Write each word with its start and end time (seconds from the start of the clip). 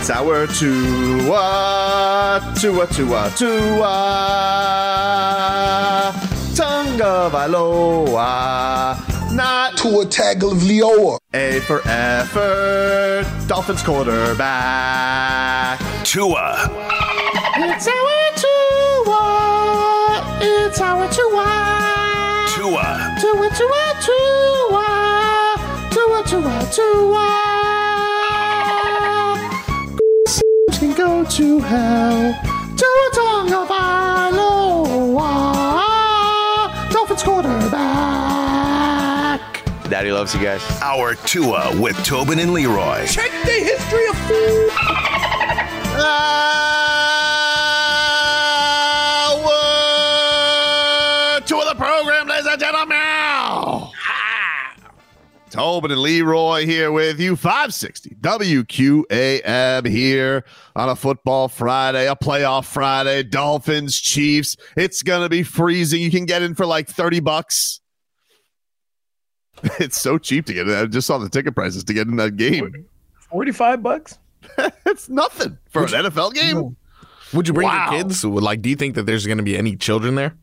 It's 0.00 0.10
our 0.10 0.46
Tua. 0.46 2.40
Tua, 2.54 2.86
Tua, 2.86 3.30
Tua. 3.36 3.94
Tonga 6.54 7.28
Vailoa. 7.32 8.96
Not 9.34 9.76
Tua 9.76 10.06
Tagovailoa. 10.06 11.18
A 11.34 11.58
for 11.60 11.82
effort. 11.88 13.26
Dolphins 13.48 13.82
quarterback. 13.82 15.80
Tua. 16.04 16.70
It's 17.56 17.88
our 17.88 18.30
Tua. 18.38 19.22
It's 20.40 20.80
our 20.80 21.08
Tua. 21.12 22.46
Tua. 22.54 23.16
Tua, 23.20 23.48
Tua, 23.50 23.84
Tua. 24.06 24.86
Tua, 25.90 26.22
Tua, 26.22 26.54
Tua. 26.72 27.67
Go 30.98 31.24
to 31.24 31.60
hell. 31.60 32.34
Tua 32.76 33.10
Tonga 33.14 33.64
Vailoa. 33.70 35.30
Dolphins 36.90 37.22
quarterback. 37.22 37.78
Daddy 39.88 40.10
loves 40.10 40.34
you 40.34 40.40
guys. 40.42 40.60
Our 40.82 41.14
Tua 41.14 41.80
with 41.80 41.96
Tobin 42.04 42.40
and 42.40 42.52
Leroy. 42.52 43.06
Check 43.06 43.30
the 43.44 43.60
history 43.70 44.08
of 44.08 44.18
food. 44.26 44.70
Hour 46.00 46.77
Tobin 55.58 55.90
and 55.90 56.00
Leroy 56.00 56.64
here 56.66 56.92
with 56.92 57.18
you. 57.18 57.34
560 57.34 58.10
WQAM 58.20 59.88
here 59.88 60.44
on 60.76 60.88
a 60.88 60.94
football 60.94 61.48
Friday, 61.48 62.06
a 62.06 62.14
playoff 62.14 62.64
Friday. 62.64 63.24
Dolphins, 63.24 63.98
Chiefs. 64.00 64.56
It's 64.76 65.02
going 65.02 65.22
to 65.22 65.28
be 65.28 65.42
freezing. 65.42 66.00
You 66.00 66.12
can 66.12 66.26
get 66.26 66.42
in 66.42 66.54
for 66.54 66.64
like 66.64 66.88
30 66.88 67.20
bucks. 67.20 67.80
It's 69.80 70.00
so 70.00 70.18
cheap 70.18 70.46
to 70.46 70.54
get 70.54 70.68
in. 70.68 70.74
I 70.76 70.86
just 70.86 71.08
saw 71.08 71.18
the 71.18 71.28
ticket 71.28 71.56
prices 71.56 71.82
to 71.82 71.92
get 71.92 72.06
in 72.06 72.14
that 72.16 72.36
game. 72.36 72.86
45 73.30 73.82
bucks? 73.82 74.16
it's 74.86 75.08
nothing 75.08 75.58
for 75.70 75.82
an 75.82 75.88
NFL 75.88 76.34
game. 76.34 76.76
Would 77.32 77.48
you 77.48 77.54
bring 77.54 77.66
Wow. 77.66 77.90
your 77.90 78.04
kids? 78.04 78.24
Like, 78.24 78.62
do 78.62 78.70
you 78.70 78.76
think 78.76 78.94
that 78.94 79.06
there's 79.06 79.26
going 79.26 79.38
to 79.38 79.42
be 79.44 79.58
any 79.58 79.74
children 79.74 80.14
there? 80.14 80.36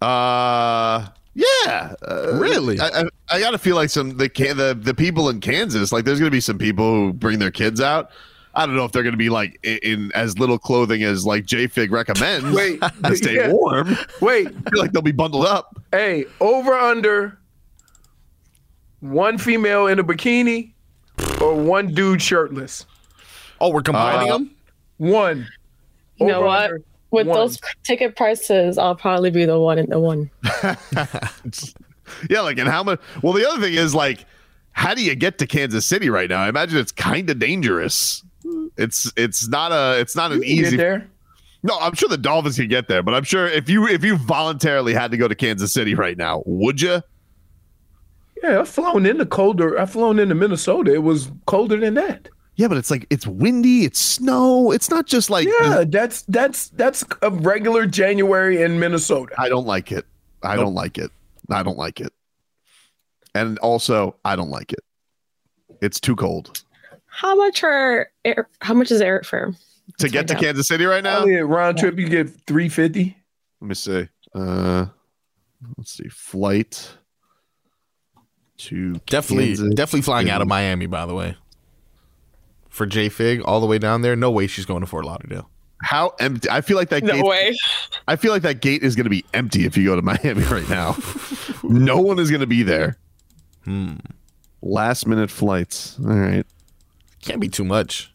Uh, 0.00 1.08
yeah. 1.36 1.94
Uh, 2.06 2.32
Really? 2.34 2.80
I, 2.80 2.88
I, 3.02 3.04
I 3.30 3.40
got 3.40 3.50
to 3.50 3.58
feel 3.58 3.76
like 3.76 3.90
some 3.90 4.16
the 4.16 4.28
the 4.28 4.78
the 4.80 4.94
people 4.94 5.28
in 5.28 5.40
Kansas. 5.40 5.92
Like, 5.92 6.04
there's 6.04 6.18
going 6.18 6.30
to 6.30 6.34
be 6.34 6.40
some 6.40 6.58
people 6.58 6.92
who 6.94 7.12
bring 7.12 7.38
their 7.38 7.50
kids 7.50 7.80
out. 7.80 8.10
I 8.54 8.64
don't 8.64 8.74
know 8.74 8.86
if 8.86 8.92
they're 8.92 9.02
going 9.02 9.12
to 9.12 9.18
be 9.18 9.28
like 9.28 9.58
in, 9.62 9.78
in 9.82 10.12
as 10.14 10.38
little 10.38 10.58
clothing 10.58 11.02
as 11.02 11.26
like 11.26 11.44
J 11.44 11.66
Fig 11.66 11.92
recommends. 11.92 12.56
Wait, 12.56 12.80
to 13.04 13.16
stay 13.16 13.34
yeah. 13.34 13.52
warm. 13.52 13.96
Wait, 14.22 14.46
I 14.48 14.70
feel 14.70 14.80
like 14.80 14.92
they'll 14.92 15.02
be 15.02 15.12
bundled 15.12 15.44
up. 15.44 15.76
hey, 15.92 16.24
over 16.40 16.72
under 16.74 17.38
one 19.00 19.36
female 19.36 19.86
in 19.88 19.98
a 19.98 20.04
bikini 20.04 20.72
or 21.42 21.54
one 21.54 21.92
dude 21.92 22.22
shirtless? 22.22 22.86
Oh, 23.60 23.70
we're 23.70 23.82
combining 23.82 24.30
Uh, 24.30 24.38
them? 24.38 24.56
One. 24.98 25.46
You 26.16 26.26
know 26.28 26.40
what? 26.42 26.64
under, 26.70 26.82
With 27.16 27.26
one. 27.28 27.38
those 27.38 27.58
ticket 27.82 28.14
prices, 28.16 28.78
I'll 28.78 28.94
probably 28.96 29.30
be 29.30 29.44
the 29.44 29.58
one 29.58 29.78
in 29.78 29.90
the 29.90 29.98
one. 29.98 30.30
Yeah, 32.30 32.40
like 32.42 32.58
and 32.58 32.68
how 32.68 32.84
much? 32.84 33.00
Well, 33.22 33.32
the 33.32 33.44
other 33.48 33.60
thing 33.60 33.74
is 33.74 33.92
like, 33.94 34.24
how 34.70 34.94
do 34.94 35.02
you 35.02 35.14
get 35.16 35.38
to 35.38 35.46
Kansas 35.46 35.84
City 35.84 36.08
right 36.08 36.30
now? 36.30 36.38
I 36.40 36.48
imagine 36.48 36.78
it's 36.78 36.92
kind 36.92 37.28
of 37.28 37.40
dangerous. 37.40 38.22
It's 38.76 39.12
it's 39.16 39.48
not 39.48 39.72
a 39.72 39.98
it's 40.00 40.14
not 40.14 40.30
an 40.30 40.40
You 40.42 40.44
can 40.48 40.56
get 40.56 40.66
easy. 40.66 40.76
there. 40.76 41.08
No, 41.64 41.76
I'm 41.80 41.94
sure 41.94 42.08
the 42.08 42.16
Dolphins 42.16 42.56
can 42.58 42.68
get 42.68 42.86
there, 42.86 43.02
but 43.02 43.12
I'm 43.14 43.24
sure 43.24 43.48
if 43.48 43.68
you 43.68 43.88
if 43.88 44.04
you 44.04 44.16
voluntarily 44.18 44.94
had 44.94 45.10
to 45.10 45.16
go 45.16 45.26
to 45.26 45.34
Kansas 45.34 45.72
City 45.72 45.94
right 45.94 46.16
now, 46.16 46.44
would 46.46 46.80
you? 46.80 47.02
Yeah, 48.42 48.60
I've 48.60 48.68
flown 48.68 49.04
into 49.04 49.26
colder. 49.26 49.76
I've 49.76 49.90
flown 49.90 50.20
into 50.20 50.36
Minnesota. 50.36 50.94
It 50.94 51.02
was 51.02 51.32
colder 51.46 51.76
than 51.78 51.94
that. 51.94 52.28
Yeah, 52.56 52.68
but 52.68 52.78
it's 52.78 52.90
like 52.90 53.06
it's 53.10 53.26
windy, 53.26 53.84
it's 53.84 53.98
snow. 53.98 54.72
It's 54.72 54.90
not 54.90 55.06
just 55.06 55.28
like 55.28 55.46
Yeah, 55.46 55.84
that's 55.86 56.22
that's 56.22 56.68
that's 56.70 57.04
a 57.22 57.30
regular 57.30 57.86
January 57.86 58.62
in 58.62 58.80
Minnesota. 58.80 59.34
I 59.38 59.48
don't 59.48 59.66
like 59.66 59.92
it. 59.92 60.06
I 60.42 60.56
don't 60.56 60.74
like 60.74 60.96
it. 60.98 61.10
I 61.50 61.62
don't 61.62 61.78
like 61.78 62.00
it. 62.00 62.12
And 63.34 63.58
also, 63.58 64.16
I 64.24 64.36
don't 64.36 64.50
like 64.50 64.72
it. 64.72 64.80
It's 65.82 66.00
too 66.00 66.16
cold 66.16 66.62
How 67.06 67.34
much 67.34 67.62
are 67.62 68.10
air, 68.24 68.48
how 68.62 68.72
much 68.72 68.90
is 68.90 69.02
airfare? 69.02 69.54
to 69.98 70.08
get 70.08 70.26
to 70.28 70.34
out. 70.34 70.40
Kansas 70.40 70.66
City 70.66 70.84
right 70.84 71.04
now. 71.04 71.20
Only 71.20 71.36
a 71.36 71.44
round 71.44 71.78
trip, 71.78 71.98
you 71.98 72.08
get 72.08 72.30
three 72.46 72.68
fifty. 72.68 73.16
Let 73.60 73.68
me 73.68 73.74
see. 73.74 74.08
Uh, 74.34 74.86
let's 75.76 75.92
see. 75.92 76.08
Flight 76.08 76.90
to 78.58 78.94
Definitely, 79.06 79.48
Kansas 79.48 79.74
definitely 79.74 80.02
flying 80.02 80.30
out 80.30 80.40
of 80.40 80.48
Miami, 80.48 80.86
by 80.86 81.04
the 81.06 81.14
way. 81.14 81.36
For 82.76 82.84
J 82.86 83.08
Fig, 83.08 83.40
all 83.42 83.60
the 83.60 83.66
way 83.66 83.78
down 83.78 84.02
there. 84.02 84.14
No 84.14 84.30
way 84.30 84.46
she's 84.46 84.66
going 84.66 84.80
to 84.82 84.86
Fort 84.86 85.06
Lauderdale. 85.06 85.48
How 85.82 86.14
empty? 86.20 86.48
I 86.50 86.60
feel 86.60 86.76
like 86.76 86.90
that 86.90 87.02
No 87.02 87.14
gate. 87.14 87.24
way. 87.24 87.56
I 88.06 88.16
feel 88.16 88.32
like 88.32 88.42
that 88.42 88.60
gate 88.60 88.82
is 88.82 88.94
going 88.96 89.04
to 89.04 89.10
be 89.10 89.24
empty 89.32 89.64
if 89.64 89.76
you 89.78 89.84
go 89.86 89.96
to 89.96 90.02
Miami 90.02 90.42
right 90.44 90.68
now. 90.68 90.94
no 91.62 92.00
one 92.00 92.18
is 92.18 92.30
going 92.30 92.40
to 92.42 92.46
be 92.46 92.62
there. 92.62 92.98
Hmm. 93.64 93.94
Last 94.60 95.06
minute 95.06 95.30
flights. 95.30 95.98
All 96.00 96.14
right. 96.14 96.46
Can't 97.22 97.40
be 97.40 97.48
too 97.48 97.64
much. 97.64 98.12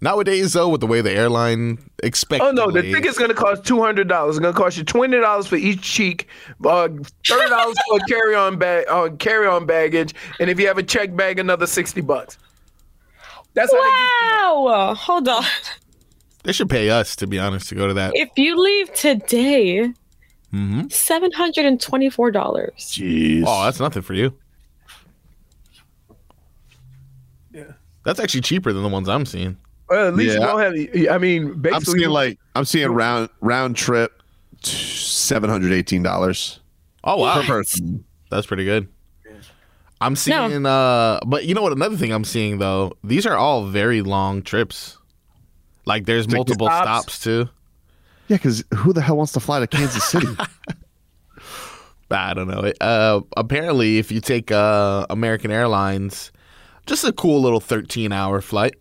Nowadays, 0.00 0.52
though, 0.52 0.68
with 0.68 0.80
the 0.80 0.86
way 0.86 1.00
the 1.00 1.10
airline 1.10 1.78
expects. 2.04 2.44
Oh 2.44 2.52
no, 2.52 2.70
the 2.70 2.82
ticket's 2.82 3.18
gonna 3.18 3.34
cost 3.34 3.64
two 3.64 3.82
hundred 3.82 4.06
dollars. 4.06 4.36
It's 4.36 4.42
gonna 4.42 4.56
cost 4.56 4.78
you 4.78 4.84
twenty 4.84 5.18
dollars 5.18 5.48
for 5.48 5.56
each 5.56 5.82
cheek, 5.82 6.28
uh, 6.64 6.88
thirty 7.26 7.48
dollars 7.50 7.74
for 7.88 7.96
a 7.96 8.00
carry 8.08 8.36
on 8.36 8.58
bag, 8.58 8.84
uh, 8.88 9.08
carry 9.18 9.48
on 9.48 9.66
baggage, 9.66 10.14
and 10.38 10.48
if 10.48 10.60
you 10.60 10.68
have 10.68 10.78
a 10.78 10.84
check 10.84 11.16
bag, 11.16 11.40
another 11.40 11.66
sixty 11.66 12.00
bucks. 12.00 12.38
That's 13.54 13.72
how 13.72 13.82
they 13.82 13.88
Wow! 13.88 14.94
Hold 14.94 15.28
on. 15.28 15.44
They 16.44 16.52
should 16.52 16.70
pay 16.70 16.90
us, 16.90 17.16
to 17.16 17.26
be 17.26 17.38
honest, 17.38 17.68
to 17.70 17.74
go 17.74 17.88
to 17.88 17.94
that. 17.94 18.12
If 18.14 18.30
you 18.36 18.56
leave 18.56 18.92
today, 18.94 19.92
hmm 20.50 20.88
seven 20.88 21.32
hundred 21.32 21.66
and 21.66 21.80
twenty-four 21.80 22.30
dollars. 22.30 22.72
Jeez. 22.78 23.44
Oh, 23.46 23.64
that's 23.64 23.80
nothing 23.80 24.02
for 24.02 24.14
you. 24.14 24.32
Yeah. 27.52 27.72
That's 28.04 28.20
actually 28.20 28.42
cheaper 28.42 28.72
than 28.72 28.82
the 28.82 28.88
ones 28.88 29.08
I'm 29.08 29.26
seeing. 29.26 29.56
Well, 29.90 30.08
at 30.08 30.14
least 30.14 30.34
you 30.34 30.40
don't 30.40 30.60
have. 30.60 31.10
I 31.10 31.18
mean, 31.18 31.46
I'm 31.52 31.60
basically, 31.60 32.00
seeing 32.00 32.10
like 32.10 32.38
I'm 32.54 32.64
seeing 32.64 32.88
round 32.88 33.30
round 33.40 33.76
trip 33.76 34.22
seven 34.62 35.48
hundred 35.50 35.72
eighteen 35.72 36.02
dollars 36.02 36.60
Oh 37.04 37.16
wow, 37.16 37.40
per 37.40 37.46
person. 37.46 38.04
that's 38.30 38.46
pretty 38.46 38.64
good. 38.64 38.88
I'm 40.00 40.14
seeing, 40.16 40.64
uh, 40.64 41.20
but 41.26 41.44
you 41.44 41.54
know 41.54 41.62
what? 41.62 41.72
Another 41.72 41.96
thing 41.96 42.12
I'm 42.12 42.24
seeing 42.24 42.58
though, 42.58 42.92
these 43.02 43.26
are 43.26 43.36
all 43.36 43.66
very 43.66 44.02
long 44.02 44.42
trips. 44.42 44.96
Like 45.86 46.06
there's 46.06 46.26
Like 46.26 46.36
multiple 46.36 46.66
stops? 46.68 46.84
stops 47.14 47.20
too. 47.20 47.48
Yeah, 48.28 48.36
because 48.36 48.62
who 48.76 48.92
the 48.92 49.00
hell 49.00 49.16
wants 49.16 49.32
to 49.32 49.40
fly 49.40 49.58
to 49.60 49.66
Kansas 49.66 50.04
City? 50.04 50.26
I 52.10 52.34
don't 52.34 52.48
know. 52.48 52.72
Uh, 52.80 53.20
apparently, 53.36 53.98
if 53.98 54.10
you 54.12 54.20
take 54.20 54.50
uh, 54.50 55.06
American 55.10 55.50
Airlines, 55.50 56.32
just 56.86 57.04
a 57.04 57.12
cool 57.12 57.40
little 57.42 57.60
13 57.60 58.12
hour 58.12 58.40
flight. 58.40 58.74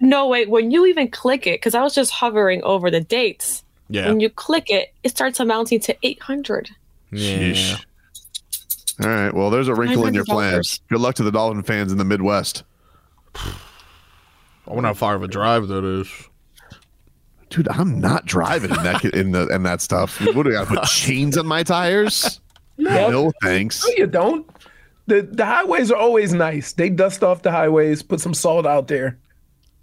No, 0.00 0.26
wait. 0.28 0.50
When 0.50 0.70
you 0.70 0.86
even 0.86 1.08
click 1.10 1.46
it, 1.46 1.60
because 1.60 1.74
I 1.74 1.82
was 1.82 1.94
just 1.94 2.10
hovering 2.12 2.62
over 2.64 2.90
the 2.90 3.00
dates. 3.00 3.62
Yeah. 3.88 4.08
When 4.08 4.20
you 4.20 4.28
click 4.28 4.68
it, 4.70 4.92
it 5.04 5.10
starts 5.10 5.38
amounting 5.40 5.80
to 5.80 5.96
800. 6.02 6.70
Yeah. 7.12 7.76
All 9.02 9.08
right. 9.08 9.32
Well, 9.32 9.50
there's 9.50 9.68
a 9.68 9.74
wrinkle 9.74 10.06
in 10.06 10.14
your 10.14 10.24
plans. 10.24 10.80
Good 10.88 11.00
luck 11.00 11.14
to 11.16 11.22
the 11.22 11.30
Dolphin 11.30 11.62
fans 11.62 11.92
in 11.92 11.98
the 11.98 12.04
Midwest. 12.04 12.64
I 13.34 13.52
wonder 14.66 14.88
how 14.88 14.94
far 14.94 15.14
of 15.14 15.22
a 15.22 15.28
drive 15.28 15.68
that 15.68 15.84
is. 15.84 16.08
Dude, 17.50 17.68
I'm 17.68 18.00
not 18.00 18.26
driving 18.26 18.70
in 18.70 18.82
that 18.82 19.04
in 19.04 19.32
the 19.32 19.46
in 19.48 19.62
that 19.62 19.80
stuff. 19.80 20.20
What 20.34 20.44
do 20.44 20.56
I 20.56 20.64
put 20.64 20.82
chains 20.88 21.38
on 21.38 21.46
my 21.46 21.62
tires? 21.62 22.40
No. 22.76 23.10
No, 23.10 23.32
thanks. 23.42 23.84
No, 23.86 23.92
you 23.96 24.06
don't. 24.06 24.48
The 25.06 25.22
the 25.22 25.44
highways 25.44 25.90
are 25.92 25.96
always 25.96 26.32
nice. 26.32 26.72
They 26.72 26.90
dust 26.90 27.22
off 27.22 27.42
the 27.42 27.52
highways, 27.52 28.02
put 28.02 28.20
some 28.20 28.34
salt 28.34 28.66
out 28.66 28.88
there. 28.88 29.18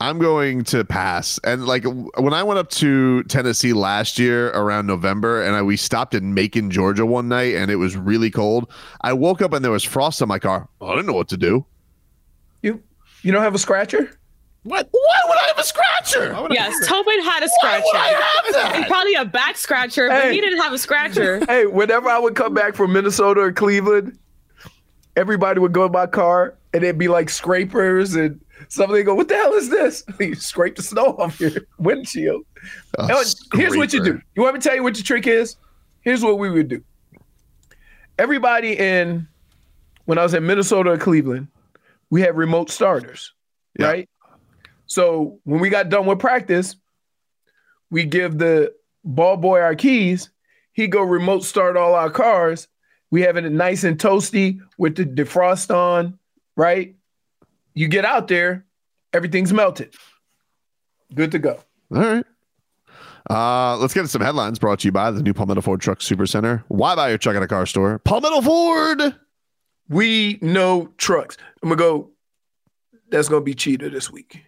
I'm 0.04 0.20
going 0.20 0.66
to 0.66 0.84
pass. 0.84 1.40
And 1.46 1.66
like 1.66 1.86
when 1.86 2.34
I 2.34 2.44
went 2.44 2.60
up 2.60 2.70
to 2.72 3.24
Tennessee 3.24 3.72
last 3.72 4.20
year 4.20 4.50
around 4.50 4.86
November, 4.86 5.42
and 5.42 5.56
I, 5.56 5.62
we 5.62 5.78
stopped 5.78 6.14
in 6.14 6.34
Macon, 6.34 6.70
Georgia 6.70 7.06
one 7.06 7.30
night, 7.30 7.56
and 7.56 7.72
it 7.72 7.78
was 7.78 7.96
really 7.96 8.30
cold. 8.30 8.70
I 9.00 9.14
woke 9.14 9.42
up 9.42 9.54
and 9.54 9.64
there 9.64 9.72
was 9.72 9.86
frost 9.86 10.22
on 10.22 10.28
my 10.28 10.40
car. 10.40 10.68
I 10.82 10.90
didn't 10.90 11.06
know 11.06 11.14
what 11.14 11.30
to 11.30 11.38
do. 11.38 11.66
You 12.62 12.84
you 13.22 13.32
don't 13.32 13.44
have 13.44 13.56
a 13.56 13.60
scratcher? 13.60 14.20
What? 14.64 14.90
Why 14.92 15.20
would 15.30 15.38
I 15.38 15.48
have 15.48 15.58
a 15.58 15.64
scratcher? 15.64 16.48
Yes, 16.52 16.86
Tobin 16.86 17.22
had 17.24 17.42
a 17.42 17.48
scratcher. 17.48 17.84
would 17.86 17.96
I 17.96 18.08
have 18.08 18.54
that? 18.54 18.76
And 18.76 18.86
Probably 18.88 19.14
a 19.16 19.24
back 19.24 19.56
scratcher, 19.56 20.10
but 20.10 20.34
he 20.34 20.42
didn't 20.42 20.60
have 20.60 20.74
a 20.74 20.78
scratcher. 20.78 21.46
Hey, 21.48 21.66
whenever 21.66 22.10
I 22.10 22.20
would 22.20 22.36
come 22.36 22.54
back 22.54 22.76
from 22.76 22.92
Minnesota 22.92 23.40
or 23.40 23.52
Cleveland, 23.54 24.20
everybody 25.16 25.60
would 25.60 25.74
go 25.74 25.86
in 25.86 25.92
my 25.92 26.08
car 26.08 26.56
and 26.74 26.84
it'd 26.84 26.98
be 26.98 27.08
like 27.08 27.30
scrapers 27.30 28.16
and 28.16 28.40
somebody 28.68 29.04
go, 29.04 29.14
What 29.16 29.28
the 29.28 29.36
hell 29.36 29.54
is 29.54 29.70
this? 29.70 30.04
You 30.20 30.36
scrape 30.36 30.76
the 30.76 30.84
snow 30.84 31.16
off 31.20 31.40
your 31.40 31.52
windshield. 31.78 32.46
Now, 32.98 33.22
here's 33.54 33.76
what 33.78 33.94
you 33.94 34.04
do. 34.04 34.22
You 34.36 34.42
want 34.44 34.56
me 34.56 34.62
to 34.62 34.68
tell 34.68 34.76
you 34.76 34.84
what 34.84 34.96
the 34.96 35.04
trick 35.04 35.28
is? 35.28 35.58
Here's 36.02 36.24
what 36.24 36.40
we 36.40 36.50
would 36.50 36.68
do. 36.68 36.84
Everybody 38.18 38.78
in 38.78 39.28
when 40.06 40.18
I 40.18 40.24
was 40.24 40.34
in 40.34 40.46
Minnesota 40.46 40.92
or 40.92 40.98
Cleveland, 40.98 41.48
we 42.10 42.22
had 42.22 42.36
remote 42.36 42.70
starters, 42.70 43.34
Yeah. 43.80 43.88
right? 43.88 44.10
So 44.86 45.40
when 45.44 45.60
we 45.62 45.70
got 45.70 45.90
done 45.90 46.06
with 46.06 46.20
practice, 46.20 46.76
we 47.90 48.04
give 48.04 48.38
the 48.38 48.74
ball 49.04 49.38
boy 49.38 49.62
our 49.62 49.76
keys. 49.76 50.30
He 50.74 50.88
go 50.88 51.02
remote 51.04 51.44
start 51.44 51.78
all 51.78 51.96
our 51.96 52.10
cars. 52.10 52.68
We 53.14 53.22
have 53.22 53.38
it 53.38 53.48
nice 53.52 53.84
and 53.84 53.96
toasty 53.96 54.60
with 54.80 54.96
the 54.96 55.06
defrost 55.06 55.70
on, 55.72 56.18
right? 56.58 56.96
You 57.76 57.88
get 57.88 58.06
out 58.06 58.28
there, 58.28 58.66
everything's 59.14 59.54
melted. 59.54 59.94
Good 61.14 61.30
to 61.34 61.38
go. 61.38 61.60
All 61.94 62.02
right. 62.02 62.26
Uh, 63.30 63.78
let's 63.78 63.94
get 63.94 64.02
to 64.02 64.08
some 64.08 64.24
headlines 64.24 64.58
brought 64.58 64.80
to 64.80 64.88
you 64.88 64.92
by 64.92 65.12
the 65.12 65.22
new 65.22 65.32
Palmetto 65.32 65.62
Ford 65.62 65.80
Truck 65.80 66.02
Super 66.02 66.26
Center. 66.26 66.64
Why 66.70 66.96
buy 66.96 67.10
your 67.10 67.20
truck 67.20 67.36
at 67.36 67.44
a 67.44 67.48
car 67.48 67.68
store? 67.68 68.00
Palmetto 68.00 68.42
Ford. 68.42 69.16
We 69.90 70.40
know 70.42 70.90
trucks. 70.98 71.38
I'm 71.62 71.70
gonna 71.70 71.78
go. 71.78 72.10
That's 73.12 73.30
gonna 73.30 73.42
be 73.42 73.54
cheetah 73.54 73.92
this 73.92 74.10
week. 74.10 74.42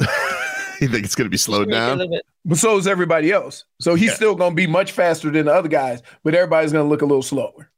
You 0.80 0.88
think 0.88 1.04
it's 1.04 1.14
going 1.14 1.26
to 1.26 1.30
be 1.30 1.36
slowed 1.36 1.70
down? 1.70 2.02
But 2.44 2.58
so 2.58 2.76
is 2.76 2.86
everybody 2.86 3.30
else. 3.32 3.64
So 3.80 3.94
he's 3.94 4.10
Yeah. 4.10 4.14
still 4.16 4.34
gonna 4.34 4.54
be 4.54 4.66
much 4.66 4.92
faster 4.92 5.30
than 5.30 5.46
the 5.46 5.54
other 5.54 5.68
guys, 5.68 6.02
but 6.22 6.34
everybody's 6.34 6.72
gonna 6.72 6.88
look 6.88 7.00
a 7.02 7.06
little 7.06 7.22
slower. 7.22 7.70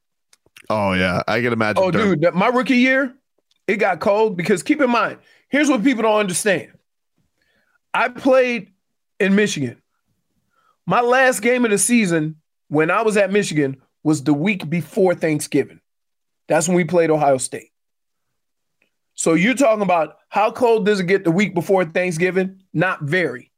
Oh 0.68 0.92
yeah, 0.92 1.22
I 1.28 1.40
can 1.40 1.52
imagine. 1.52 1.82
Oh, 1.84 1.90
Dirk- 1.92 2.20
dude, 2.20 2.34
my 2.34 2.48
rookie 2.48 2.78
year, 2.78 3.14
it 3.68 3.76
got 3.76 4.00
cold 4.00 4.36
because 4.36 4.64
keep 4.64 4.80
in 4.80 4.90
mind, 4.90 5.18
here's 5.48 5.68
what 5.68 5.84
people 5.84 6.02
don't 6.02 6.18
understand. 6.18 6.72
I 7.94 8.08
played 8.08 8.72
in 9.20 9.36
Michigan. 9.36 9.80
My 10.84 11.00
last 11.00 11.40
game 11.42 11.64
of 11.64 11.70
the 11.70 11.78
season 11.78 12.36
when 12.68 12.90
I 12.90 13.02
was 13.02 13.16
at 13.16 13.30
Michigan 13.30 13.80
was 14.02 14.24
the 14.24 14.34
week 14.34 14.68
before 14.68 15.14
Thanksgiving. 15.14 15.80
That's 16.48 16.66
when 16.66 16.76
we 16.76 16.84
played 16.84 17.10
Ohio 17.10 17.38
State. 17.38 17.70
So 19.14 19.34
you're 19.34 19.54
talking 19.54 19.82
about 19.82 20.18
how 20.28 20.50
cold 20.50 20.84
does 20.86 21.00
it 21.00 21.04
get 21.06 21.24
the 21.24 21.30
week 21.30 21.54
before 21.54 21.84
Thanksgiving? 21.84 22.60
Not 22.76 23.00
very. 23.00 23.50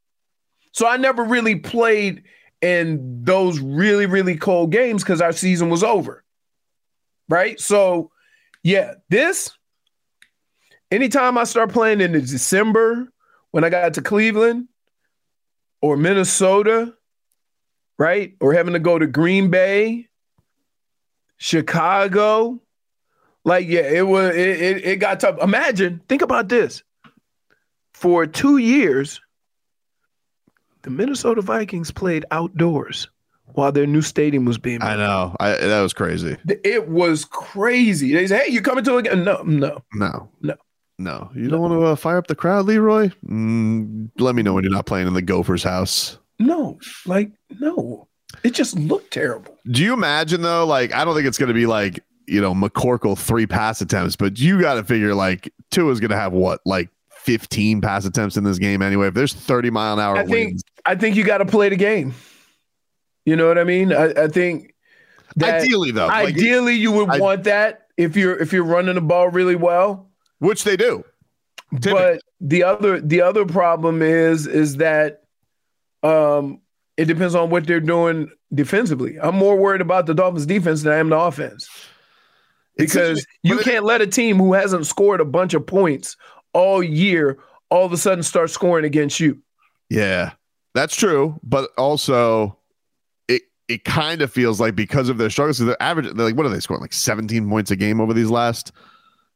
So 0.70 0.87
I 0.87 0.97
never 0.97 1.25
really 1.25 1.56
played 1.56 2.23
in 2.62 3.25
those 3.25 3.59
really, 3.59 4.06
really 4.06 4.37
cold 4.37 4.70
games 4.70 5.03
because 5.03 5.20
our 5.20 5.32
season 5.32 5.70
was 5.70 5.82
over. 5.82 6.23
Right? 7.29 7.59
So 7.59 8.12
yeah, 8.62 8.94
this 9.09 9.50
anytime 10.93 11.37
I 11.37 11.44
start 11.44 11.73
playing 11.73 12.00
in 12.00 12.12
December 12.12 13.12
when 13.50 13.65
I 13.65 13.70
got 13.70 13.94
to 13.94 14.03
Cleveland 14.03 14.69
or 15.82 15.97
Minnesota, 15.97 16.94
right? 17.99 18.35
Or 18.41 18.53
having 18.53 18.75
to 18.75 18.79
go 18.79 19.00
to 19.00 19.09
Green 19.09 19.50
Bay, 19.50 20.06
Chicago. 21.38 22.62
Like, 23.44 23.67
yeah, 23.67 23.81
it 23.81 24.06
was 24.06 24.32
it, 24.37 24.61
it, 24.61 24.85
it 24.85 24.97
got 24.97 25.19
tough. 25.19 25.43
Imagine, 25.43 26.03
think 26.09 26.23
about 26.23 26.49
this. 26.49 26.85
For 27.99 28.27
Tua 28.29 28.61
years, 28.61 29.21
the 30.83 30.91
Minnesota 30.91 31.43
Vikings 31.43 31.91
played 31.91 32.25
outdoors 32.31 33.09
while 33.55 33.73
their 33.73 33.87
new 33.87 34.03
stadium 34.03 34.45
was 34.45 34.56
being 34.56 34.79
Built. 34.79 34.91
I 34.93 34.97
know. 34.97 35.37
I, 35.41 35.50
that 35.56 35.81
was 35.81 35.93
crazy. 35.93 36.37
It 36.65 36.89
was 36.89 37.25
crazy. 37.25 38.12
They 38.15 38.29
said, 38.29 38.43
"Hey, 38.43 38.53
you 38.53 38.61
coming 38.62 38.85
to 38.85 38.97
a 38.99 39.03
game?" 39.03 39.25
No, 39.25 39.43
no. 39.43 39.83
No, 39.95 40.29
No. 40.43 40.55
no. 40.99 41.31
You 41.35 41.49
don't 41.49 41.61
want 41.61 41.73
to 41.73 41.83
uh, 41.87 41.97
fire 41.97 42.19
up 42.19 42.29
the 42.29 42.37
crowd, 42.37 42.67
Leroy? 42.67 43.11
Mm, 43.29 44.11
let 44.19 44.37
me 44.37 44.43
know 44.43 44.55
when 44.55 44.62
you're 44.62 44.73
not 44.73 44.87
playing 44.87 45.09
in 45.09 45.15
the 45.15 45.23
Gophers' 45.23 45.65
house. 45.65 46.19
No, 46.39 46.79
like 47.05 47.33
no. 47.59 48.06
It 48.45 48.50
just 48.55 48.79
looked 48.79 49.12
terrible. 49.12 49.56
Do 49.69 49.83
you 49.83 49.93
imagine 49.93 50.43
though? 50.43 50.65
Like, 50.65 50.95
I 50.95 51.05
don't 51.05 51.17
think 51.17 51.27
it's 51.27 51.39
going 51.39 51.49
to 51.49 51.55
be 51.55 51.67
like 51.67 51.99
you 52.29 52.41
know 52.41 52.55
McCorkle 52.55 53.19
three 53.19 53.47
pass 53.49 53.81
attempts, 53.81 54.15
but 54.15 54.39
you 54.39 54.61
got 54.61 54.75
to 54.75 54.85
figure 54.85 55.17
like 55.17 55.53
two 55.73 55.91
is 55.91 55.99
going 55.99 56.11
to 56.12 56.17
have 56.17 56.33
what 56.33 56.61
like 56.65 56.91
15 57.19 57.81
pass 57.81 58.05
attempts 58.05 58.37
in 58.37 58.44
this 58.44 58.59
game 58.59 58.82
anyway. 58.82 59.09
If 59.09 59.15
there's 59.15 59.35
30 59.35 59.70
mile 59.70 59.94
an 59.94 60.00
hour 60.00 60.17
I 60.17 60.20
think 60.25 60.31
winds, 60.31 60.65
I 60.87 60.94
think 60.94 61.17
you 61.17 61.25
got 61.25 61.38
to 61.38 61.44
play 61.47 61.69
the 61.69 61.76
game. 61.76 62.15
You 63.25 63.37
know 63.37 63.47
what 63.49 63.59
I 63.59 63.65
mean? 63.65 63.93
I, 63.93 64.25
I 64.25 64.28
think 64.28 64.75
ideally 65.43 65.90
though, 65.90 66.07
like, 66.07 66.28
ideally 66.28 66.75
you 66.75 66.93
would 66.93 67.11
I- 67.11 67.19
want 67.19 67.45
that 67.45 67.87
if 67.97 68.16
you're 68.16 68.37
if 68.38 68.52
you're 68.52 68.64
running 68.64 68.95
the 68.95 69.00
ball 69.00 69.28
really 69.28 69.57
well. 69.57 70.11
which 70.38 70.64
they 70.64 70.76
do. 70.76 71.04
But 71.83 72.23
the 72.40 72.62
other 72.62 73.00
the 73.00 73.21
other 73.21 73.45
problem 73.45 74.00
is 74.00 74.47
is 74.47 74.76
that 74.78 75.25
um 76.02 76.61
it 76.97 77.04
depends 77.04 77.35
on 77.35 77.50
what 77.50 77.66
they're 77.66 77.81
doing 77.81 78.31
defensively. 78.54 79.19
I'm 79.21 79.35
more 79.35 79.57
worried 79.57 79.81
about 79.83 80.07
the 80.07 80.14
Dolphins 80.14 80.47
defense 80.47 80.83
than 80.83 80.93
I 80.93 80.97
am 80.97 81.11
the 81.11 81.19
offense. 81.19 81.69
Because 82.76 83.26
you 83.43 83.59
can't 83.59 83.85
let 83.85 84.00
a 84.00 84.07
team 84.07 84.37
who 84.38 84.52
hasn't 84.52 84.87
scored 84.87 85.21
a 85.21 85.25
bunch 85.25 85.52
of 85.52 85.66
points 85.66 86.16
all 86.52 86.83
year 86.83 87.38
all 87.71 87.85
of 87.85 87.93
a 87.93 87.97
sudden 87.97 88.23
start 88.23 88.50
scoring 88.50 88.85
against 88.85 89.21
you. 89.21 89.38
Yeah, 89.90 90.33
that's 90.75 90.97
true. 90.97 91.38
But 91.43 91.71
also, 91.76 92.57
it 93.28 93.43
it 93.69 93.85
kind 93.85 94.23
of 94.23 94.33
feels 94.33 94.61
like 94.61 94.75
because 94.75 95.09
of 95.09 95.19
their 95.19 95.31
struggles, 95.31 95.59
they're 95.59 95.81
average. 95.83 96.07
They're 96.14 96.26
like, 96.26 96.37
what 96.37 96.47
are 96.47 96.50
they 96.50 96.61
scoring? 96.61 96.81
Like 96.81 96.93
17 96.93 97.49
points 97.49 97.71
a 97.71 97.76
game 97.76 98.00
over 98.00 98.12
these 98.14 98.31
last 98.31 98.73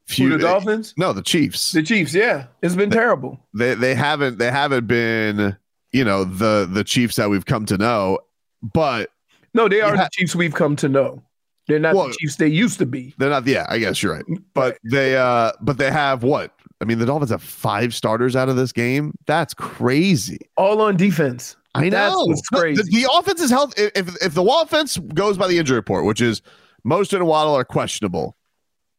few. 0.06 0.30
Who, 0.30 0.38
the 0.38 0.44
Dolphins? 0.44 0.94
No, 0.96 1.12
the 1.12 1.22
Chiefs. 1.22 1.72
The 1.72 1.82
Chiefs, 1.82 2.14
yeah. 2.14 2.46
It's 2.62 2.74
been 2.74 2.90
terrible. 2.90 3.38
They 3.54 3.74
they 3.74 3.94
haven't 3.94 4.38
they 4.38 4.50
haven't 4.50 4.86
been 4.86 5.56
you 5.92 6.04
know 6.04 6.24
the 6.24 6.68
the 6.70 6.84
Chiefs 6.84 7.16
that 7.16 7.28
we've 7.30 7.46
come 7.46 7.66
to 7.66 7.76
know. 7.78 8.18
But 8.62 9.10
No, 9.54 9.68
they 9.68 9.80
are 9.80 9.94
Yeah. 9.94 10.04
the 10.04 10.10
Chiefs 10.12 10.34
we've 10.34 10.54
come 10.54 10.76
to 10.76 10.88
know. 10.88 11.22
They're 11.68 11.78
not 11.78 11.94
Well- 11.94 12.08
the 12.08 12.14
Chiefs 12.18 12.36
they 12.36 12.48
used 12.48 12.78
to 12.78 12.86
be. 12.86 13.14
they're 13.18 13.30
not. 13.30 13.46
Yeah, 13.46 13.66
I 13.68 13.78
guess 13.78 14.02
you're 14.02 14.12
right. 14.14 14.24
But 14.54 14.78
they 14.84 15.16
uh 15.16 15.52
but 15.60 15.78
they 15.78 15.90
have 15.90 16.22
what? 16.22 16.52
I 16.82 16.84
mean, 16.84 16.98
the 16.98 17.06
Dolphins 17.06 17.30
have 17.30 17.42
five 17.42 17.94
starters 17.94 18.34
out 18.36 18.48
of 18.48 18.56
this 18.56 18.72
game. 18.72 19.14
That's 19.26 19.54
crazy. 19.54 20.40
All 20.56 20.82
on 20.82 20.96
defense. 20.96 21.56
I 21.74 21.88
know. 21.88 21.90
That's 21.90 22.16
what's 22.26 22.50
The- 22.50 22.58
crazy. 22.58 22.82
The, 22.82 23.02
the 23.04 23.12
offense 23.14 23.40
is 23.40 23.50
health. 23.50 23.72
If 23.78 24.20
if 24.22 24.34
the 24.34 24.42
offense 24.42 24.98
goes 25.14 25.38
by 25.38 25.46
the 25.48 25.58
injury 25.58 25.76
report, 25.76 26.04
which 26.04 26.20
is 26.20 26.42
Mostert 26.86 27.24
Waddle 27.24 27.54
are 27.54 27.64
questionable, 27.64 28.36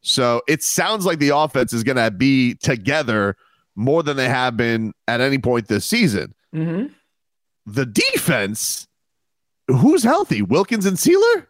so 0.01 0.41
it 0.47 0.63
sounds 0.63 1.05
like 1.05 1.19
the 1.19 1.35
offense 1.35 1.73
is 1.73 1.83
going 1.83 1.97
to 1.97 2.09
be 2.09 2.55
together 2.55 3.35
more 3.75 4.01
than 4.01 4.17
they 4.17 4.29
have 4.29 4.55
been 4.57 4.93
at 5.07 5.19
any 5.21 5.37
point 5.37 5.67
this 5.67 5.85
season. 5.85 6.33
hmm 6.53 6.85
The 7.65 7.85
defense, 7.85 8.87
who's 9.67 10.03
healthy? 10.03 10.41
Wilkins 10.41 10.85
and 10.85 10.97
Sieler, 10.97 11.47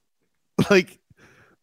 like 0.70 0.98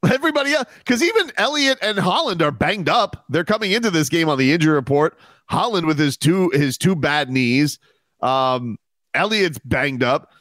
everybody 0.09 0.53
else, 0.53 0.67
because 0.79 1.03
even 1.03 1.31
Elliott 1.37 1.77
and 1.81 1.97
Holland 1.99 2.41
are 2.41 2.51
banged 2.51 2.89
up. 2.89 3.25
They're 3.29 3.43
coming 3.43 3.71
into 3.71 3.91
this 3.91 4.09
game 4.09 4.29
on 4.29 4.37
the 4.37 4.51
injury 4.51 4.73
report. 4.73 5.17
Holland 5.47 5.85
with 5.85 5.99
his 5.99 6.17
two 6.17 6.49
his 6.53 6.77
two 6.77 6.95
bad 6.95 7.29
knees. 7.29 7.79
Um, 8.21 8.77
Elliott's 9.13 9.59
banged 9.59 10.03
up. 10.03 10.31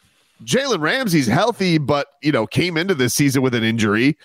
Jalen 0.45 0.81
Ramsey's 0.81 1.27
healthy, 1.27 1.79
but 1.79 2.07
you 2.23 2.33
know, 2.33 2.47
came 2.47 2.77
into 2.77 2.95
this 2.95 3.15
season 3.15 3.43
with 3.43 3.55
an 3.55 3.65
injury. 3.65 4.17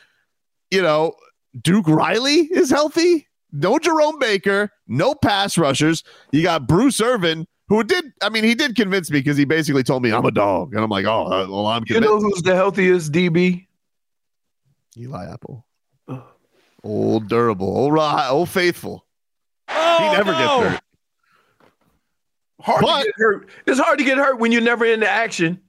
You 0.71 0.81
know, 0.81 1.13
Duke 1.61 1.87
Riley 1.87 2.49
is 2.51 2.69
healthy. 2.69 3.27
No 3.51 3.79
Jerome 3.79 4.19
Baker, 4.19 4.69
no 4.87 5.15
pass 5.15 5.57
rushers. 5.57 6.03
You 6.31 6.43
got 6.43 6.67
Bruce 6.67 6.99
Irvin, 6.99 7.47
who 7.69 7.83
did, 7.83 8.11
I 8.21 8.29
mean, 8.29 8.43
he 8.43 8.53
did 8.53 8.75
convince 8.75 9.09
me 9.09 9.19
because 9.19 9.37
he 9.37 9.45
basically 9.45 9.83
told 9.83 10.03
me 10.03 10.11
I'm 10.11 10.25
a 10.25 10.31
dog. 10.31 10.73
And 10.73 10.83
I'm 10.83 10.89
like, 10.89 11.05
oh, 11.05 11.25
uh, 11.25 11.47
well, 11.49 11.67
I'm 11.67 11.83
You 11.87 12.01
know 12.01 12.19
who's 12.19 12.41
the 12.41 12.53
healthiest 12.53 13.11
DB? 13.11 13.65
Eli 14.97 15.25
Apple. 15.31 15.65
Old 16.83 17.27
durable, 17.27 17.67
old, 17.67 17.93
ri- 17.93 18.27
old 18.29 18.49
faithful. 18.49 19.05
Oh, 19.67 19.97
he 19.99 20.15
never 20.15 20.31
no. 20.31 20.37
gets 20.37 20.71
hurt. 20.73 20.81
Hard 22.61 22.81
But- 22.81 22.99
to 23.01 23.05
get 23.05 23.13
hurt. 23.17 23.49
It's 23.65 23.79
hard 23.79 23.97
to 23.99 24.03
get 24.05 24.17
hurt 24.17 24.39
when 24.39 24.51
you're 24.51 24.61
never 24.61 24.85
in 24.85 24.99
the 24.99 25.09
action. 25.09 25.61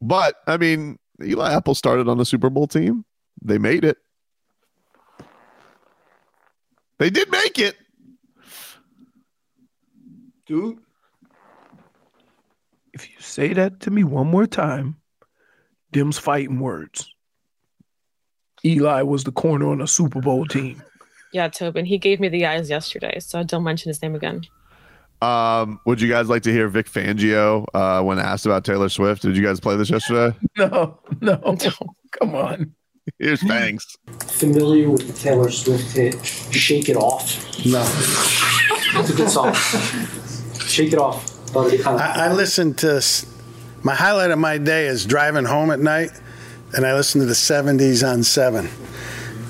But 0.00 0.36
I 0.46 0.56
mean, 0.56 0.98
Eli 1.22 1.52
Apple 1.52 1.74
started 1.74 2.08
on 2.08 2.18
the 2.18 2.24
Super 2.24 2.50
Bowl 2.50 2.66
team. 2.66 3.04
They 3.42 3.58
made 3.58 3.84
it. 3.84 3.98
They 6.98 7.10
did 7.10 7.30
make 7.30 7.58
it. 7.58 7.76
Dude, 10.46 10.78
if 12.92 13.08
you 13.10 13.16
say 13.20 13.52
that 13.52 13.80
to 13.80 13.90
me 13.90 14.04
one 14.04 14.26
more 14.26 14.46
time, 14.46 14.96
them's 15.92 16.18
fighting 16.18 16.58
words. 16.60 17.11
Eli 18.64 19.02
was 19.02 19.24
the 19.24 19.32
corner 19.32 19.68
on 19.70 19.80
a 19.80 19.86
Super 19.86 20.20
Bowl 20.20 20.46
team. 20.46 20.82
Yeah, 21.32 21.48
Tobin. 21.48 21.84
He 21.86 21.98
gave 21.98 22.20
me 22.20 22.28
the 22.28 22.46
eyes 22.46 22.68
yesterday, 22.70 23.18
so 23.20 23.42
don't 23.42 23.64
mention 23.64 23.88
his 23.90 24.02
name 24.02 24.14
again. 24.14 24.42
Um, 25.22 25.80
would 25.86 26.00
you 26.00 26.08
guys 26.08 26.28
like 26.28 26.42
to 26.42 26.52
hear 26.52 26.68
Vic 26.68 26.90
Fangio 26.90 27.64
uh, 27.74 28.02
when 28.02 28.18
asked 28.18 28.44
about 28.44 28.64
Taylor 28.64 28.88
Swift? 28.88 29.22
Did 29.22 29.36
you 29.36 29.42
guys 29.42 29.60
play 29.60 29.76
this 29.76 29.88
yesterday? 29.90 30.36
No, 30.56 30.98
no, 31.20 31.40
no. 31.44 31.56
come 32.18 32.34
on. 32.34 32.74
Here's 33.18 33.42
Fangs. 33.42 33.96
Familiar 34.20 34.90
with 34.90 35.06
the 35.06 35.12
Taylor 35.12 35.50
Swift 35.50 35.92
hit 35.96 36.24
"Shake 36.24 36.88
It 36.88 36.96
Off"? 36.96 37.22
No, 37.64 37.82
it's 39.00 39.10
a 39.10 39.14
good 39.14 39.28
song. 39.30 39.54
Shake 40.66 40.92
It 40.92 40.98
Off. 40.98 41.28
Kind 41.52 41.72
of 41.86 42.00
I, 42.00 42.26
I 42.28 42.32
listen 42.32 42.74
to 42.74 43.02
my 43.82 43.94
highlight 43.94 44.30
of 44.30 44.38
my 44.38 44.56
day 44.58 44.86
is 44.86 45.04
driving 45.04 45.44
home 45.44 45.70
at 45.70 45.80
night, 45.80 46.10
and 46.74 46.86
I 46.86 46.94
listen 46.94 47.20
to 47.20 47.26
the 47.26 47.34
'70s 47.34 48.06
on 48.06 48.22
Seven. 48.22 48.68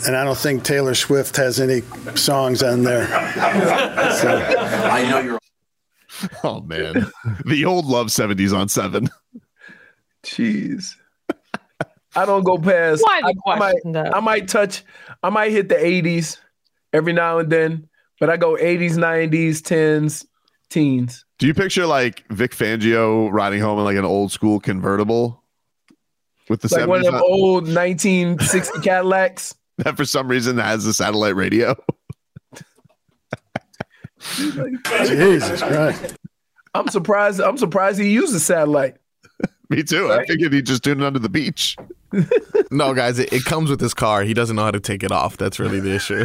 And 0.05 0.17
I 0.17 0.25
don't 0.25 0.37
think 0.37 0.65
Taylor 0.65 0.95
Swift 0.95 1.37
has 1.37 1.61
any 1.61 1.83
songs 2.17 2.63
on 2.63 2.83
there. 2.83 3.07
So, 3.07 4.37
I 4.59 5.09
know 5.09 5.19
you're. 5.21 5.39
Oh 6.45 6.61
man, 6.61 7.11
the 7.47 7.65
old 7.65 7.87
love 7.87 8.13
seventies 8.13 8.53
on 8.53 8.69
seven. 8.69 9.09
Jeez. 10.23 10.95
I 12.15 12.27
don't 12.27 12.45
go 12.45 12.59
past. 12.59 13.03
Why 13.03 13.21
the 13.23 13.35
I, 13.47 13.53
I 13.53 13.59
might, 13.59 13.71
question, 13.73 13.93
though? 13.93 14.11
I 14.15 14.21
might 14.21 14.49
touch. 14.49 14.85
I 15.23 15.31
might 15.31 15.51
hit 15.51 15.69
the 15.69 15.77
80s 15.77 16.39
every 16.93 17.13
now 17.13 17.39
and 17.39 17.51
then, 17.51 17.89
but 18.21 18.29
I 18.29 18.37
go 18.37 18.55
80s, 18.57 18.93
90s, 18.93 19.63
10s, 19.63 20.27
teens. 20.69 21.25
Do 21.39 21.47
you 21.47 21.55
picture 21.55 21.87
like 21.87 22.25
Vic 22.29 22.53
Fangio 22.53 23.33
riding 23.33 23.61
home 23.61 23.79
in 23.79 23.85
like 23.85 23.97
an 23.97 24.05
old 24.05 24.31
school 24.31 24.61
convertible 24.61 25.42
with 26.49 26.61
the 26.61 26.75
like 26.77 26.87
one 26.89 26.99
of 27.01 27.05
them 27.05 27.15
on- 27.17 27.23
old 27.23 27.65
1960 27.65 28.81
Cadillacs. 28.81 29.55
that 29.79 29.97
for 29.97 30.05
some 30.05 30.29
reason 30.29 30.59
has 30.59 30.87
a 30.87 30.95
satellite 30.95 31.37
radio? 31.37 31.75
Jesus 34.37 35.63
Christ. 35.63 36.17
I'm 36.75 36.89
surprised. 36.89 37.41
I'm 37.41 37.59
surprised 37.59 38.01
he 38.01 38.11
used 38.11 38.35
a 38.35 38.41
satellite. 38.41 38.97
Me 39.71 39.83
too. 39.83 40.13
I 40.13 40.25
figured 40.27 40.53
he'd 40.53 40.67
just 40.67 40.85
tuned 40.85 41.03
it 41.03 41.07
under 41.07 41.19
the 41.19 41.29
beach. 41.29 41.77
No, 42.71 42.95
guys, 42.95 43.19
it, 43.19 43.31
it 43.35 43.45
comes 43.45 43.69
with 43.69 43.81
his 43.81 43.93
car. 43.93 44.23
He 44.23 44.33
doesn't 44.33 44.57
know 44.57 44.65
how 44.65 44.71
to 44.71 44.81
take 44.81 45.03
it 45.03 45.13
off. 45.13 45.37
That's 45.37 45.59
really 45.59 45.79
the 45.79 45.95
issue. 45.95 46.25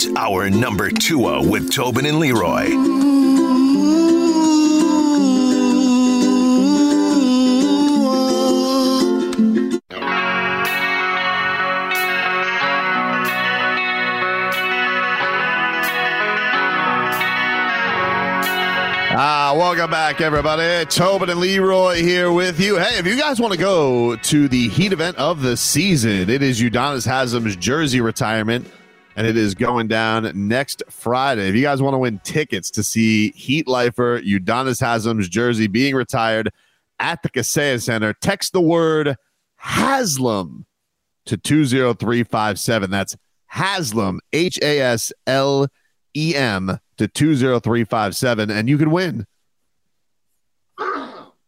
It's 0.00 0.06
our 0.16 0.48
number 0.48 0.90
two 0.92 1.18
with 1.50 1.72
Tobin 1.72 2.06
and 2.06 2.20
Leroy. 2.20 2.68
Ah, 19.20 19.52
welcome 19.56 19.90
back, 19.90 20.20
everybody. 20.20 20.86
Tobin 20.86 21.28
and 21.28 21.40
Leroy 21.40 21.96
here 21.96 22.30
with 22.30 22.60
you. 22.60 22.76
Hey, 22.76 23.00
if 23.00 23.06
you 23.08 23.18
guys 23.18 23.40
want 23.40 23.52
to 23.52 23.58
go 23.58 24.14
to 24.14 24.46
the 24.46 24.68
heat 24.68 24.92
event 24.92 25.16
of 25.16 25.42
the 25.42 25.56
season, 25.56 26.30
it 26.30 26.40
is 26.40 26.60
Udonis 26.60 27.04
Haslem's 27.04 27.56
jersey 27.56 28.00
retirement, 28.00 28.64
and 29.18 29.26
it 29.26 29.36
is 29.36 29.56
going 29.56 29.88
down 29.88 30.30
next 30.32 30.84
Friday. 30.88 31.48
If 31.48 31.56
you 31.56 31.62
guys 31.62 31.82
want 31.82 31.94
to 31.94 31.98
win 31.98 32.20
tickets 32.20 32.70
to 32.70 32.84
see 32.84 33.32
Heat 33.32 33.66
Lifer 33.66 34.20
Udonis 34.20 34.80
Haslem's 34.80 35.28
jersey 35.28 35.66
being 35.66 35.96
retired 35.96 36.52
at 37.00 37.24
the 37.24 37.28
Kaseya 37.28 37.82
Center. 37.82 38.12
Text 38.12 38.52
the 38.52 38.60
word 38.60 39.16
Haslem 39.56 40.66
to 41.26 41.36
20357. 41.36 42.90
That's 42.92 43.16
Haslem, 43.46 44.20
H 44.32 44.56
A 44.62 44.80
S 44.80 45.12
L 45.26 45.66
E 46.16 46.36
M, 46.36 46.78
to 46.98 47.08
20357, 47.08 48.50
and 48.52 48.68
you 48.68 48.78
can 48.78 48.92
win. 48.92 49.26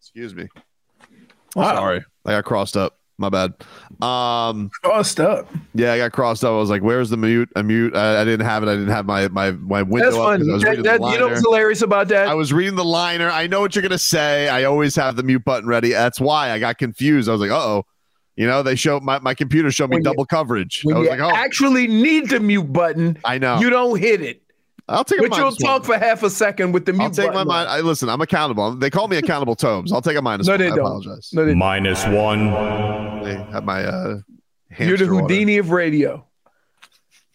Excuse 0.00 0.34
me. 0.34 0.48
Wow. 1.54 1.76
Sorry, 1.76 2.04
I 2.26 2.32
got 2.32 2.44
crossed 2.44 2.76
up. 2.76 2.99
My 3.20 3.28
bad. 3.28 3.52
Um, 4.00 4.70
crossed 4.82 5.20
up. 5.20 5.46
Yeah, 5.74 5.92
I 5.92 5.98
got 5.98 6.12
crossed 6.12 6.42
up. 6.42 6.52
I 6.52 6.56
was 6.56 6.70
like, 6.70 6.80
"Where's 6.82 7.10
the 7.10 7.18
mute? 7.18 7.50
A 7.54 7.62
mute? 7.62 7.94
I, 7.94 8.22
I 8.22 8.24
didn't 8.24 8.46
have 8.46 8.62
it. 8.62 8.68
I 8.68 8.72
didn't 8.74 8.88
have 8.88 9.04
my 9.04 9.28
my 9.28 9.50
my 9.52 9.82
window 9.82 10.06
That's 10.06 10.16
up 10.16 10.22
fun. 10.24 10.38
'cause 10.40 10.48
I 10.48 10.52
was 10.54 10.62
That- 10.62 10.82
that- 10.84 11.00
you 11.12 11.18
know 11.18 11.28
what's 11.28 11.40
hilarious 11.42 11.82
about 11.82 12.08
that? 12.08 12.26
I 12.28 12.34
was 12.34 12.50
reading 12.50 12.76
the 12.76 12.84
liner. 12.84 13.28
I 13.28 13.46
know 13.46 13.60
what 13.60 13.76
you're 13.76 13.82
gonna 13.82 13.98
say. 13.98 14.48
I 14.48 14.64
always 14.64 14.96
have 14.96 15.16
the 15.16 15.22
mute 15.22 15.44
button 15.44 15.68
ready. 15.68 15.90
That's 15.90 16.18
why 16.18 16.50
I 16.50 16.58
got 16.58 16.78
confused. 16.78 17.28
I 17.28 17.32
was 17.32 17.42
like, 17.42 17.50
"Uh 17.50 17.58
oh." 17.62 17.86
You 18.36 18.46
know, 18.46 18.62
they 18.62 18.74
show 18.74 19.00
my, 19.00 19.18
my 19.18 19.34
computer 19.34 19.70
showed 19.70 19.90
me 19.90 19.96
When 19.96 20.00
you- 20.00 20.04
double 20.10 20.24
coverage. 20.24 20.80
When 20.82 20.96
I 20.96 20.98
was 21.00 21.04
you 21.06 21.10
like, 21.10 21.20
"Oh, 21.20 21.36
actually 21.36 21.86
need 21.86 22.30
the 22.30 22.40
mute 22.40 22.72
button, 22.72 23.18
I 23.22 23.36
know." 23.36 23.60
you 23.60 23.68
don't 23.68 23.98
hit 23.98 24.22
it. 24.22 24.40
I'll 24.90 25.04
take 25.04 25.20
a 25.20 25.22
But 25.28 25.36
you'll 25.36 25.46
minus 25.46 25.58
talk 25.58 25.84
for 25.84 25.96
half 25.96 26.22
a 26.22 26.30
second 26.30 26.72
with 26.72 26.84
the 26.84 26.92
mute 26.92 27.04
I'll 27.04 27.10
take 27.10 27.32
my 27.32 27.44
mind. 27.44 27.68
I 27.68 27.80
listen. 27.80 28.08
I'm 28.08 28.20
accountable. 28.20 28.74
They 28.74 28.90
call 28.90 29.08
me 29.08 29.16
accountable 29.16 29.54
tomes. 29.54 29.92
I'll 29.92 30.02
take 30.02 30.16
a 30.16 30.22
minus. 30.22 30.46
No, 30.46 30.54
one. 30.54 30.60
they 30.60 30.66
I 30.66 30.70
don't. 30.70 30.80
apologize. 30.80 31.30
No, 31.32 31.44
they- 31.46 31.54
Minus 31.54 32.04
one. 32.06 32.50
They 33.24 33.34
have 33.34 33.64
my 33.64 33.84
uh. 33.84 34.18
You're 34.78 34.96
the 34.96 35.04
hamster 35.04 35.14
order. 35.14 35.22
Houdini 35.22 35.58
of 35.58 35.70
radio. 35.70 36.26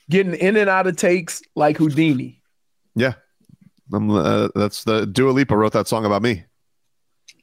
Getting 0.09 0.35
in 0.35 0.55
and 0.57 0.69
out 0.69 0.88
of 0.88 0.97
takes 0.97 1.41
like 1.55 1.77
Houdini. 1.77 2.41
Yeah, 2.95 3.13
I'm, 3.91 4.09
uh, 4.12 4.50
that's 4.55 4.83
the 4.83 5.05
Dua 5.05 5.31
Lipa 5.31 5.57
wrote 5.57 5.74
that 5.74 5.88
song 5.88 6.05
about 6.05 6.21
me. 6.21 6.43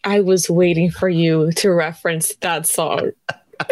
I 0.04 0.20
was 0.20 0.48
waiting 0.48 0.90
for 0.90 1.08
you 1.08 1.52
to 1.52 1.70
reference 1.72 2.34
that 2.36 2.66
song. 2.66 3.10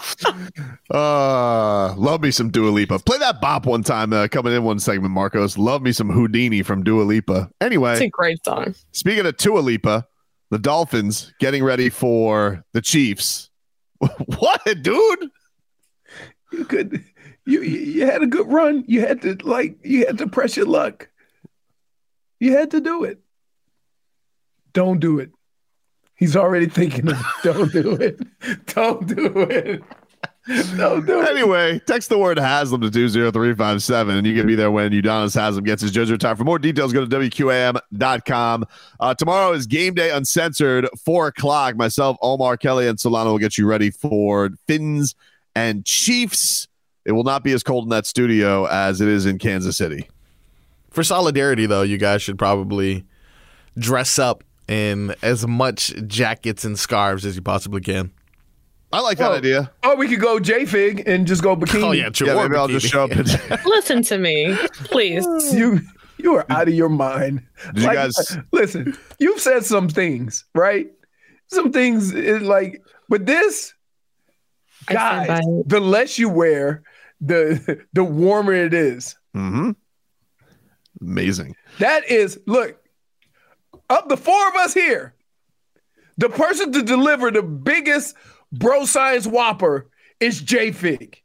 Uh, 0.88 1.92
love 1.96 2.22
me 2.22 2.30
some 2.30 2.48
Dua 2.48 2.70
Lipa. 2.70 3.00
Play 3.00 3.18
that 3.18 3.40
bop 3.40 3.66
one 3.66 3.82
time. 3.82 4.12
Uh, 4.12 4.28
coming 4.28 4.52
in 4.52 4.62
one 4.62 4.78
segment, 4.78 5.12
Marcos. 5.12 5.58
Love 5.58 5.82
me 5.82 5.90
some 5.90 6.08
Houdini 6.08 6.62
from 6.62 6.84
Dua 6.84 7.02
Lipa. 7.02 7.50
Anyway, 7.60 7.92
It's 7.94 8.02
a 8.02 8.08
great 8.08 8.42
song. 8.44 8.72
Speaking 8.92 9.26
of 9.26 9.36
Tua 9.36 9.58
Lipa, 9.58 10.06
the 10.50 10.58
Dolphins 10.58 11.34
getting 11.40 11.64
ready 11.64 11.90
for 11.90 12.64
the 12.72 12.80
Chiefs. 12.80 13.50
what, 13.98 14.62
dude? 14.82 15.28
You 16.52 16.64
could 16.64 17.04
you 17.44 17.62
you 17.62 17.80
you 17.80 18.06
had 18.06 18.22
a 18.22 18.26
good 18.26 18.46
run. 18.50 18.84
You 18.86 19.00
had 19.00 19.22
to 19.22 19.36
like 19.42 19.78
you 19.82 20.06
had 20.06 20.18
to 20.18 20.28
press 20.28 20.56
your 20.56 20.66
luck. 20.66 21.08
You 22.38 22.52
had 22.56 22.70
to 22.70 22.80
do 22.80 23.02
it. 23.04 23.18
Don't 24.72 25.00
do 25.00 25.18
it. 25.18 25.30
He's 26.16 26.36
already 26.36 26.66
thinking 26.66 27.08
of 27.08 27.22
don't 27.42 27.72
do 27.72 27.92
it. 27.92 28.18
Don't 28.66 29.06
do 29.06 29.42
it. 29.42 29.82
Don't 30.76 31.04
do 31.04 31.20
it. 31.20 31.28
Anyway, 31.28 31.80
text 31.86 32.08
the 32.08 32.18
word 32.18 32.38
Haslem 32.38 32.80
to 32.80 32.90
20357 32.90 34.16
and 34.16 34.26
you 34.26 34.34
can 34.34 34.46
be 34.46 34.54
there 34.54 34.70
when 34.70 34.92
Udonis 34.92 35.34
Haslem 35.34 35.64
gets 35.64 35.82
his 35.82 35.90
jersey 35.90 36.12
retired. 36.12 36.38
For 36.38 36.44
more 36.44 36.58
details, 36.58 36.92
go 36.92 37.04
to 37.04 37.16
WQAM.com. 37.16 38.64
Uh, 39.00 39.14
tomorrow 39.14 39.52
is 39.52 39.66
game 39.66 39.94
day 39.94 40.10
uncensored, 40.10 40.88
4 41.04 41.26
o'clock. 41.28 41.76
Myself, 41.76 42.16
Omar 42.22 42.56
Kelly, 42.56 42.86
and 42.86 42.98
Solano 42.98 43.32
will 43.32 43.38
get 43.38 43.58
you 43.58 43.66
ready 43.66 43.90
for 43.90 44.50
Fins 44.66 45.14
and 45.54 45.84
Chiefs. 45.84 46.68
It 47.04 47.12
will 47.12 47.24
not 47.24 47.44
be 47.44 47.52
as 47.52 47.62
cold 47.62 47.84
in 47.84 47.90
that 47.90 48.06
studio 48.06 48.66
as 48.66 49.00
it 49.00 49.08
is 49.08 49.26
in 49.26 49.38
Kansas 49.38 49.76
City. 49.76 50.08
For 50.90 51.04
solidarity, 51.04 51.66
though, 51.66 51.82
you 51.82 51.98
guys 51.98 52.22
should 52.22 52.38
probably 52.38 53.04
dress 53.78 54.18
up 54.18 54.42
in 54.68 55.14
as 55.22 55.46
much 55.46 55.92
jackets 56.06 56.64
and 56.64 56.78
scarves 56.78 57.24
as 57.24 57.36
you 57.36 57.42
possibly 57.42 57.80
can. 57.80 58.10
I 58.92 59.00
like 59.00 59.18
that 59.18 59.32
idea. 59.32 59.70
Or 59.84 59.96
we 59.96 60.08
could 60.08 60.20
go 60.20 60.38
J 60.38 60.64
Fig 60.64 61.02
and 61.06 61.26
just 61.26 61.42
go 61.42 61.56
bikini. 61.56 61.82
Oh, 61.82 61.90
yeah, 61.92 62.08
true. 62.08 62.28
Yeah, 62.28 62.34
Or 62.34 62.48
maybe 62.48 62.56
I'll 62.56 62.68
just 62.68 62.86
bikini. 62.86 62.90
show 62.90 63.04
up. 63.04 63.10
And, 63.10 63.64
Listen 63.66 64.02
to 64.04 64.18
me, 64.18 64.56
please. 64.84 65.26
You 65.52 65.80
you 66.18 66.34
are 66.34 66.46
out 66.48 66.66
of 66.66 66.72
your 66.74 66.88
mind. 66.88 67.42
Did 67.74 67.82
you 67.82 67.92
guys- 67.92 68.38
listen? 68.52 68.96
You've 69.18 69.40
said 69.40 69.64
some 69.66 69.88
things, 69.88 70.44
right? 70.54 70.86
Some 71.48 71.72
things 71.72 72.12
is 72.14 72.40
like, 72.42 72.82
but 73.10 73.26
this, 73.26 73.74
guys, 74.86 75.42
the 75.66 75.78
less 75.80 76.18
you 76.18 76.28
wear, 76.30 76.82
the 77.20 77.84
the 77.92 78.02
warmer 78.04 78.54
it 78.54 78.72
is. 78.72 79.14
hmm 79.34 79.72
Amazing. 81.02 81.54
That 81.78 82.10
is, 82.10 82.40
look, 82.46 82.78
of 83.88 84.08
the 84.08 84.16
four 84.16 84.48
of 84.48 84.54
us 84.56 84.74
here, 84.74 85.14
the 86.18 86.28
person 86.28 86.72
to 86.72 86.82
deliver 86.82 87.30
the 87.30 87.42
biggest 87.42 88.14
bro 88.52 88.84
science 88.84 89.26
whopper 89.26 89.88
is 90.20 90.40
J 90.40 90.72
Fig. 90.72 91.20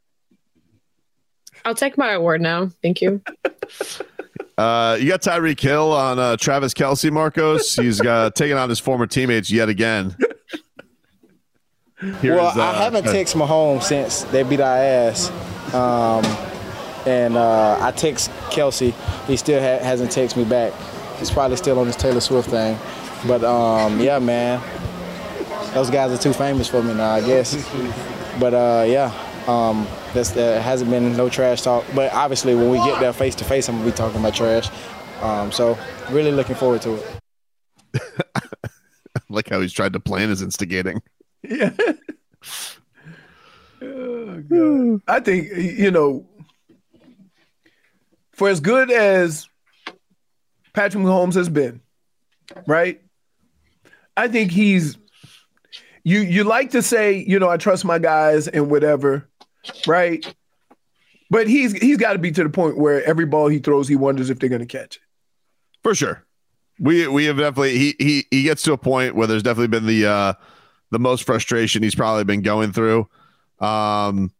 I'll 1.64 1.74
take 1.74 1.96
my 1.96 2.12
award 2.12 2.40
now. 2.40 2.70
Thank 2.82 3.00
you. 3.00 3.22
Uh, 4.58 4.98
you 5.00 5.08
got 5.08 5.22
Tyreek 5.22 5.58
Hill 5.58 5.92
on 5.92 6.18
uh, 6.18 6.36
Travis 6.36 6.74
Kelce, 6.74 7.10
Marcos. 7.10 7.74
He's 7.74 8.00
uh, 8.02 8.30
taking 8.34 8.56
on 8.56 8.68
his 8.68 8.78
former 8.78 9.06
teammates 9.06 9.50
yet 9.50 9.70
again. 9.70 10.14
Here's, 12.20 12.36
well, 12.36 12.60
uh, 12.60 12.62
I 12.62 12.74
haven't 12.74 13.06
texted 13.06 13.40
Mahomes 13.40 13.84
since 13.84 14.24
they 14.24 14.42
beat 14.42 14.60
our 14.60 14.76
ass. 14.76 15.30
Um, 15.72 16.24
and 17.06 17.36
uh, 17.36 17.78
I 17.80 17.92
text 17.92 18.30
Kelce. 18.50 18.92
He 19.26 19.36
still 19.36 19.60
ha- 19.60 19.82
hasn't 19.82 20.10
texted 20.10 20.36
me 20.36 20.44
back. 20.44 20.72
He's 21.22 21.30
probably 21.30 21.56
still 21.56 21.78
on 21.78 21.86
this 21.86 21.94
Taylor 21.94 22.18
Swift 22.18 22.50
thing. 22.50 22.76
But 23.28 23.44
um, 23.44 24.00
yeah, 24.00 24.18
man. 24.18 24.60
Those 25.72 25.88
guys 25.88 26.10
are 26.10 26.20
too 26.20 26.32
famous 26.32 26.66
for 26.66 26.82
me 26.82 26.94
now, 26.94 27.12
I 27.12 27.20
guess. 27.20 27.54
But 28.40 28.54
uh, 28.54 28.84
yeah, 28.88 29.14
um, 29.46 29.86
that's, 30.14 30.32
there 30.32 30.60
hasn't 30.60 30.90
been 30.90 31.16
no 31.16 31.28
trash 31.28 31.62
talk. 31.62 31.84
But 31.94 32.12
obviously, 32.12 32.56
when 32.56 32.70
we 32.70 32.78
get 32.78 32.98
there 32.98 33.12
face 33.12 33.36
to 33.36 33.44
face, 33.44 33.68
I'm 33.68 33.76
going 33.76 33.84
to 33.84 33.92
be 33.92 33.96
talking 33.96 34.18
about 34.18 34.34
trash. 34.34 34.68
Um, 35.20 35.52
so 35.52 35.78
really 36.10 36.32
looking 36.32 36.56
forward 36.56 36.82
to 36.82 36.94
it. 36.94 37.20
like 39.28 39.48
how 39.48 39.60
he's 39.60 39.72
tried 39.72 39.92
to 39.92 40.00
plan 40.00 40.28
his 40.28 40.42
instigating. 40.42 41.02
Yeah. 41.44 41.70
Oh, 43.84 45.00
I 45.08 45.18
think 45.18 45.48
you 45.56 45.90
know, 45.90 46.24
for 48.30 48.48
as 48.48 48.60
good 48.60 48.92
as 48.92 49.48
Patrick 50.74 51.04
Mahomes 51.04 51.34
has 51.34 51.48
been, 51.48 51.80
right? 52.66 53.00
I 54.16 54.28
think 54.28 54.50
he's 54.50 54.98
you. 56.04 56.20
You 56.20 56.44
like 56.44 56.70
to 56.70 56.82
say, 56.82 57.24
you 57.26 57.38
know, 57.38 57.48
I 57.48 57.56
trust 57.56 57.84
my 57.84 57.98
guys 57.98 58.48
and 58.48 58.70
whatever, 58.70 59.28
right? 59.86 60.24
But 61.30 61.48
he's 61.48 61.72
he's 61.72 61.96
got 61.96 62.12
to 62.12 62.18
be 62.18 62.30
to 62.32 62.42
the 62.42 62.50
point 62.50 62.76
where 62.76 63.02
every 63.04 63.26
ball 63.26 63.48
he 63.48 63.58
throws, 63.58 63.88
he 63.88 63.96
wonders 63.96 64.30
if 64.30 64.38
they're 64.38 64.48
going 64.48 64.60
to 64.60 64.66
catch 64.66 64.96
it. 64.96 65.02
For 65.82 65.94
sure. 65.94 66.24
We 66.78 67.06
we 67.08 67.24
have 67.26 67.38
definitely 67.38 67.78
he 67.78 67.94
he 67.98 68.26
he 68.30 68.42
gets 68.42 68.62
to 68.64 68.72
a 68.72 68.78
point 68.78 69.14
where 69.14 69.26
there's 69.26 69.42
definitely 69.42 69.68
been 69.68 69.86
the 69.86 70.06
uh 70.06 70.34
the 70.90 70.98
most 70.98 71.24
frustration 71.24 71.82
he's 71.82 71.94
probably 71.94 72.24
been 72.24 72.42
going 72.42 72.72
through. 72.72 73.08
Um 73.60 74.32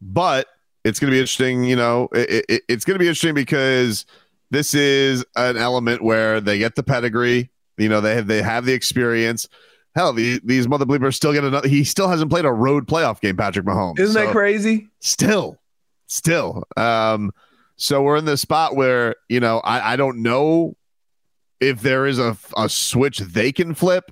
but 0.00 0.46
it's 0.84 1.00
going 1.00 1.10
to 1.10 1.14
be 1.14 1.18
interesting, 1.18 1.64
you 1.64 1.76
know, 1.76 2.08
it, 2.12 2.44
it, 2.48 2.62
it's 2.68 2.84
going 2.84 2.94
to 2.94 2.98
be 2.98 3.06
interesting 3.06 3.34
because 3.34 4.06
this 4.50 4.74
is 4.74 5.24
an 5.36 5.56
element 5.56 6.02
where 6.02 6.40
they 6.40 6.58
get 6.58 6.74
the 6.74 6.82
pedigree, 6.82 7.50
you 7.76 7.88
know, 7.88 8.00
they 8.00 8.14
have 8.16 8.26
they 8.26 8.42
have 8.42 8.64
the 8.64 8.72
experience. 8.72 9.48
Hell, 9.94 10.12
the, 10.12 10.40
these 10.44 10.68
mother 10.68 10.84
bleepers 10.84 11.14
still 11.14 11.32
get 11.32 11.44
another. 11.44 11.68
He 11.68 11.82
still 11.82 12.08
hasn't 12.08 12.30
played 12.30 12.44
a 12.44 12.52
road 12.52 12.86
playoff 12.86 13.20
game, 13.20 13.36
Patrick 13.36 13.66
Mahomes. 13.66 13.98
Isn't 13.98 14.14
that 14.22 14.32
crazy? 14.32 14.88
still 15.00 15.58
still 16.08 16.64
um 16.76 17.30
so 17.76 18.02
we're 18.02 18.16
in 18.16 18.24
this 18.24 18.40
spot 18.40 18.74
where 18.74 19.14
you 19.28 19.38
know 19.40 19.58
i 19.60 19.92
i 19.92 19.96
don't 19.96 20.22
know 20.22 20.74
if 21.60 21.82
there 21.82 22.06
is 22.06 22.18
a, 22.18 22.36
a 22.56 22.68
switch 22.68 23.18
they 23.18 23.52
can 23.52 23.74
flip 23.74 24.10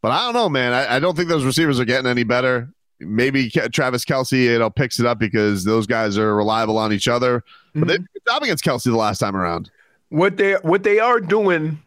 but 0.00 0.10
i 0.10 0.24
don't 0.24 0.32
know 0.34 0.48
man 0.48 0.72
I, 0.72 0.96
I 0.96 0.98
don't 0.98 1.14
think 1.14 1.28
those 1.28 1.44
receivers 1.44 1.78
are 1.78 1.84
getting 1.84 2.10
any 2.10 2.24
better 2.24 2.72
maybe 3.00 3.50
travis 3.50 4.04
kelce 4.04 4.44
you 4.44 4.58
know 4.58 4.70
picks 4.70 4.98
it 4.98 5.06
up 5.06 5.18
because 5.18 5.64
those 5.64 5.86
guys 5.86 6.16
are 6.18 6.34
reliable 6.34 6.78
on 6.78 6.92
each 6.92 7.08
other. 7.08 7.42
But 7.74 7.88
they 7.88 7.98
did 7.98 8.02
a 8.06 8.12
good 8.14 8.22
job 8.26 8.42
against 8.42 8.64
kelce 8.64 8.84
the 8.84 8.96
last 8.96 9.18
time 9.18 9.36
around. 9.36 9.70
What 10.08 10.36
they 10.36 10.54
what 10.54 10.82
they 10.82 10.98
are 10.98 11.20
doing 11.20 11.78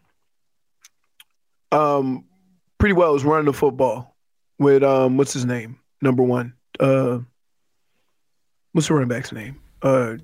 um 1.72 2.24
pretty 2.78 2.92
well 2.92 3.14
is 3.14 3.24
running 3.24 3.46
the 3.46 3.52
football 3.52 4.14
with 4.58 4.82
um 4.82 5.16
what's 5.16 5.32
his 5.32 5.44
name? 5.44 5.78
Number 6.02 6.22
one. 6.22 6.54
Uh 6.78 7.18
what's 8.72 8.88
the 8.88 8.94
running 8.94 9.08
back's 9.08 9.32
name? 9.32 9.60
Uh 9.82 10.14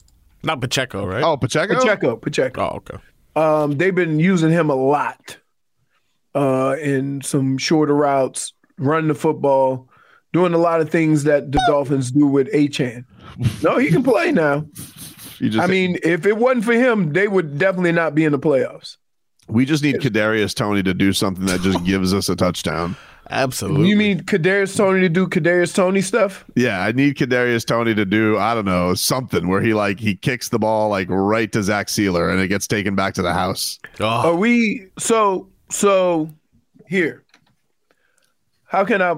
Not 0.43 0.61
Pacheco, 0.61 1.07
right? 1.07 1.23
oh 1.23 1.37
pacheco? 1.37 1.75
Pacheco 1.75 2.17
Pacheco. 2.17 2.61
Oh, 2.63 2.77
okay. 2.77 2.99
um 3.35 3.73
they've 3.73 3.95
been 3.95 4.19
using 4.21 4.51
him 4.51 4.71
a 4.71 4.75
lot 4.75 5.39
uh 6.35 6.77
in 6.81 7.21
some 7.23 7.59
shorter 7.59 7.95
routes 7.95 8.53
running 8.79 9.09
the 9.09 9.15
football 9.15 9.89
doing 10.37 10.53
a 10.55 10.59
lot 10.59 10.81
of 10.81 10.91
things 10.91 11.25
that 11.25 11.51
the 11.53 11.61
Dolphins 11.67 12.11
do 12.11 12.27
with 12.27 12.49
Achane 12.53 13.05
no 13.63 13.79
he 13.79 13.89
can 13.91 14.03
play 14.03 14.33
now 14.33 14.67
just 15.41 15.59
I 15.59 15.67
mean 15.67 15.99
if 16.03 16.27
it 16.27 16.37
wasn't 16.37 16.65
for 16.65 16.73
him 16.73 17.13
they 17.13 17.29
would 17.29 17.59
definitely 17.59 17.93
not 17.93 18.15
be 18.15 18.25
in 18.25 18.33
the 18.33 18.39
playoffs 18.39 18.97
We 19.49 19.65
just 19.65 19.83
need 19.83 19.97
Kadarius 19.97 20.55
Toney 20.55 20.83
to 20.83 20.95
do 20.95 21.13
something 21.13 21.47
that 21.47 21.61
just 21.61 21.85
gives 21.85 22.13
us 22.13 22.29
a 22.29 22.35
touchdown. 22.35 22.97
Absolutely. 23.31 23.89
You 23.89 23.97
mean 23.97 24.21
Kadarius 24.23 24.77
Toney 24.77 25.01
to 25.01 25.09
do 25.09 25.27
Kadarius 25.27 25.75
Toney 25.75 26.01
stuff? 26.01 26.45
Yeah, 26.55 26.81
I 26.81 26.93
need 26.93 27.17
Kadarius 27.17 27.65
Toney 27.67 27.95
to 27.95 28.05
do 28.05 28.39
I 28.39 28.55
don't 28.55 28.65
know 28.65 28.95
something 28.95 29.49
where 29.49 29.61
he 29.61 29.73
like 29.75 29.99
he 30.01 30.15
kicks 30.17 30.49
the 30.49 30.59
ball 30.59 30.89
like 30.91 31.09
right 31.11 31.51
to 31.53 31.63
Zach 31.63 31.87
Sieler 31.89 32.31
and 32.31 32.41
it 32.41 32.49
gets 32.49 32.67
taken 32.67 32.95
back 32.95 33.15
to 33.15 33.23
the 33.23 33.33
house. 33.33 33.79
Oh. 34.01 34.07
Are 34.31 34.35
we 34.35 34.89
so 34.99 35.49
so 35.71 36.31
here? 36.89 37.25
How 38.65 38.85
can 38.85 39.01
I? 39.03 39.17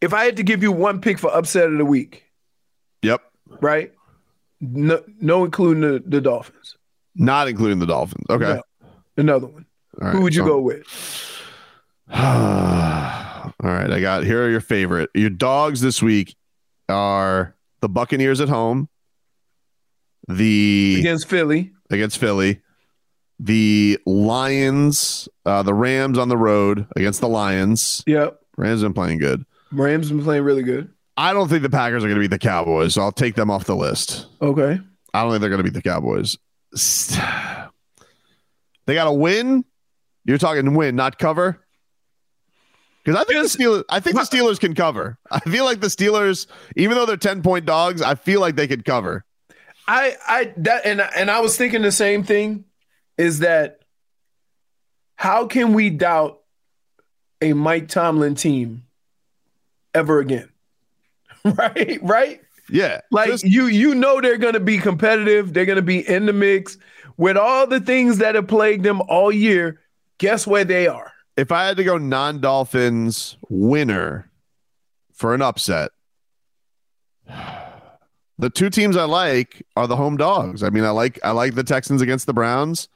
If 0.00 0.12
I 0.12 0.24
had 0.24 0.36
to 0.36 0.42
give 0.42 0.62
you 0.62 0.72
one 0.72 1.00
pick 1.00 1.18
for 1.18 1.34
upset 1.34 1.70
of 1.70 1.78
the 1.78 1.84
week, 1.84 2.24
Yep, 3.02 3.22
right? 3.60 3.92
No, 4.60 5.02
no 5.20 5.44
including 5.44 5.80
the, 5.82 6.02
the 6.06 6.20
Dolphins. 6.20 6.76
not 7.14 7.48
including 7.48 7.78
the 7.78 7.86
Dolphins. 7.86 8.24
Okay, 8.30 8.44
No. 8.54 8.62
Another 9.18 9.46
one. 9.46 9.64
All 10.02 10.10
Who 10.10 10.20
would 10.22 10.34
you 10.34 10.42
so- 10.42 10.46
go 10.48 10.60
with? 10.60 10.86
All 12.12 13.70
right, 13.72 13.90
I 13.90 14.00
got 14.00 14.24
here 14.24 14.44
are 14.44 14.50
your 14.50 14.60
favorite. 14.60 15.10
Your 15.14 15.30
dogs 15.30 15.80
this 15.80 16.02
week 16.02 16.36
are 16.88 17.54
the 17.80 17.88
Buccaneers 17.88 18.40
at 18.40 18.48
home, 18.48 18.88
the 20.28 20.96
Against 21.00 21.26
Philly. 21.28 21.72
against 21.90 22.18
Philly, 22.18 22.60
the 23.40 23.98
Lions, 24.06 25.28
uh, 25.46 25.62
the 25.62 25.74
Rams 25.74 26.18
on 26.18 26.28
the 26.28 26.36
road 26.36 26.86
against 26.96 27.20
the 27.20 27.28
Lions. 27.28 28.02
Yep. 28.06 28.40
Rams 28.56 28.82
been 28.82 28.92
playing 28.94 29.18
good. 29.18 29.44
Rams 29.76 30.10
been 30.10 30.22
playing 30.22 30.42
really 30.42 30.62
good. 30.62 30.90
I 31.16 31.32
don't 31.32 31.48
think 31.48 31.62
the 31.62 31.70
Packers 31.70 32.04
are 32.04 32.08
going 32.08 32.16
to 32.16 32.20
beat 32.20 32.30
the 32.30 32.38
Cowboys, 32.38 32.94
so 32.94 33.02
I'll 33.02 33.12
take 33.12 33.34
them 33.34 33.50
off 33.50 33.64
the 33.64 33.76
list. 33.76 34.26
Okay. 34.42 34.78
I 35.14 35.22
don't 35.22 35.30
think 35.30 35.40
they're 35.40 35.50
going 35.50 35.64
to 35.64 35.64
beat 35.64 35.74
the 35.74 35.82
Cowboys. 35.82 36.36
They 38.86 38.94
got 38.94 39.04
to 39.04 39.12
win. 39.12 39.64
You're 40.24 40.38
talking 40.38 40.74
win, 40.74 40.96
not 40.96 41.18
cover. 41.18 41.62
Because 43.04 43.20
I 43.20 43.24
think 43.24 43.42
the 43.42 43.58
Steelers, 43.58 43.84
I 43.88 44.00
think 44.00 44.16
the 44.16 44.22
Steelers 44.22 44.58
can 44.58 44.74
cover. 44.74 45.16
I 45.30 45.38
feel 45.40 45.64
like 45.64 45.80
the 45.80 45.86
Steelers, 45.86 46.48
even 46.74 46.96
though 46.96 47.06
they're 47.06 47.16
ten 47.16 47.40
point 47.40 47.64
dogs, 47.64 48.02
I 48.02 48.16
feel 48.16 48.40
like 48.40 48.56
they 48.56 48.66
could 48.66 48.84
cover. 48.84 49.24
I 49.86 50.16
I 50.26 50.52
that 50.56 50.84
and 50.84 51.00
and 51.00 51.30
I 51.30 51.38
was 51.38 51.56
thinking 51.56 51.82
the 51.82 51.92
same 51.92 52.24
thing 52.24 52.64
is 53.16 53.38
that 53.38 53.78
how 55.14 55.46
can 55.46 55.72
we 55.72 55.90
doubt 55.90 56.40
a 57.40 57.52
Mike 57.52 57.86
Tomlin 57.86 58.34
team 58.34 58.85
ever 59.96 60.20
again? 60.20 60.48
right? 61.44 61.98
Right? 62.02 62.40
Yeah. 62.68 63.00
Like 63.10 63.42
you 63.42 63.66
you 63.66 63.94
know 63.94 64.20
they're 64.20 64.38
going 64.38 64.54
to 64.54 64.60
be 64.60 64.78
competitive, 64.78 65.54
they're 65.54 65.66
going 65.66 65.76
to 65.76 65.82
be 65.82 66.06
in 66.08 66.26
the 66.26 66.32
mix 66.32 66.78
with 67.16 67.36
all 67.36 67.66
the 67.66 67.80
things 67.80 68.18
that 68.18 68.34
have 68.34 68.48
plagued 68.48 68.84
them 68.84 69.00
all 69.08 69.32
year. 69.32 69.80
Guess 70.18 70.46
where 70.46 70.64
they 70.64 70.86
are? 70.86 71.12
If 71.36 71.52
I 71.52 71.66
had 71.66 71.76
to 71.76 71.84
go 71.84 71.98
non 71.98 72.40
Dolphins 72.40 73.36
winner 73.48 74.30
for 75.12 75.34
an 75.34 75.42
upset, 75.42 75.90
the 78.38 78.50
two 78.50 78.70
teams 78.70 78.96
I 78.96 79.04
like 79.04 79.64
are 79.76 79.86
the 79.86 79.96
home 79.96 80.16
dogs. 80.16 80.62
I 80.62 80.70
mean, 80.70 80.84
I 80.84 80.90
like 80.90 81.18
I 81.22 81.30
like 81.30 81.54
the 81.54 81.64
Texans 81.64 82.02
against 82.02 82.26
the 82.26 82.34
Browns, 82.34 82.88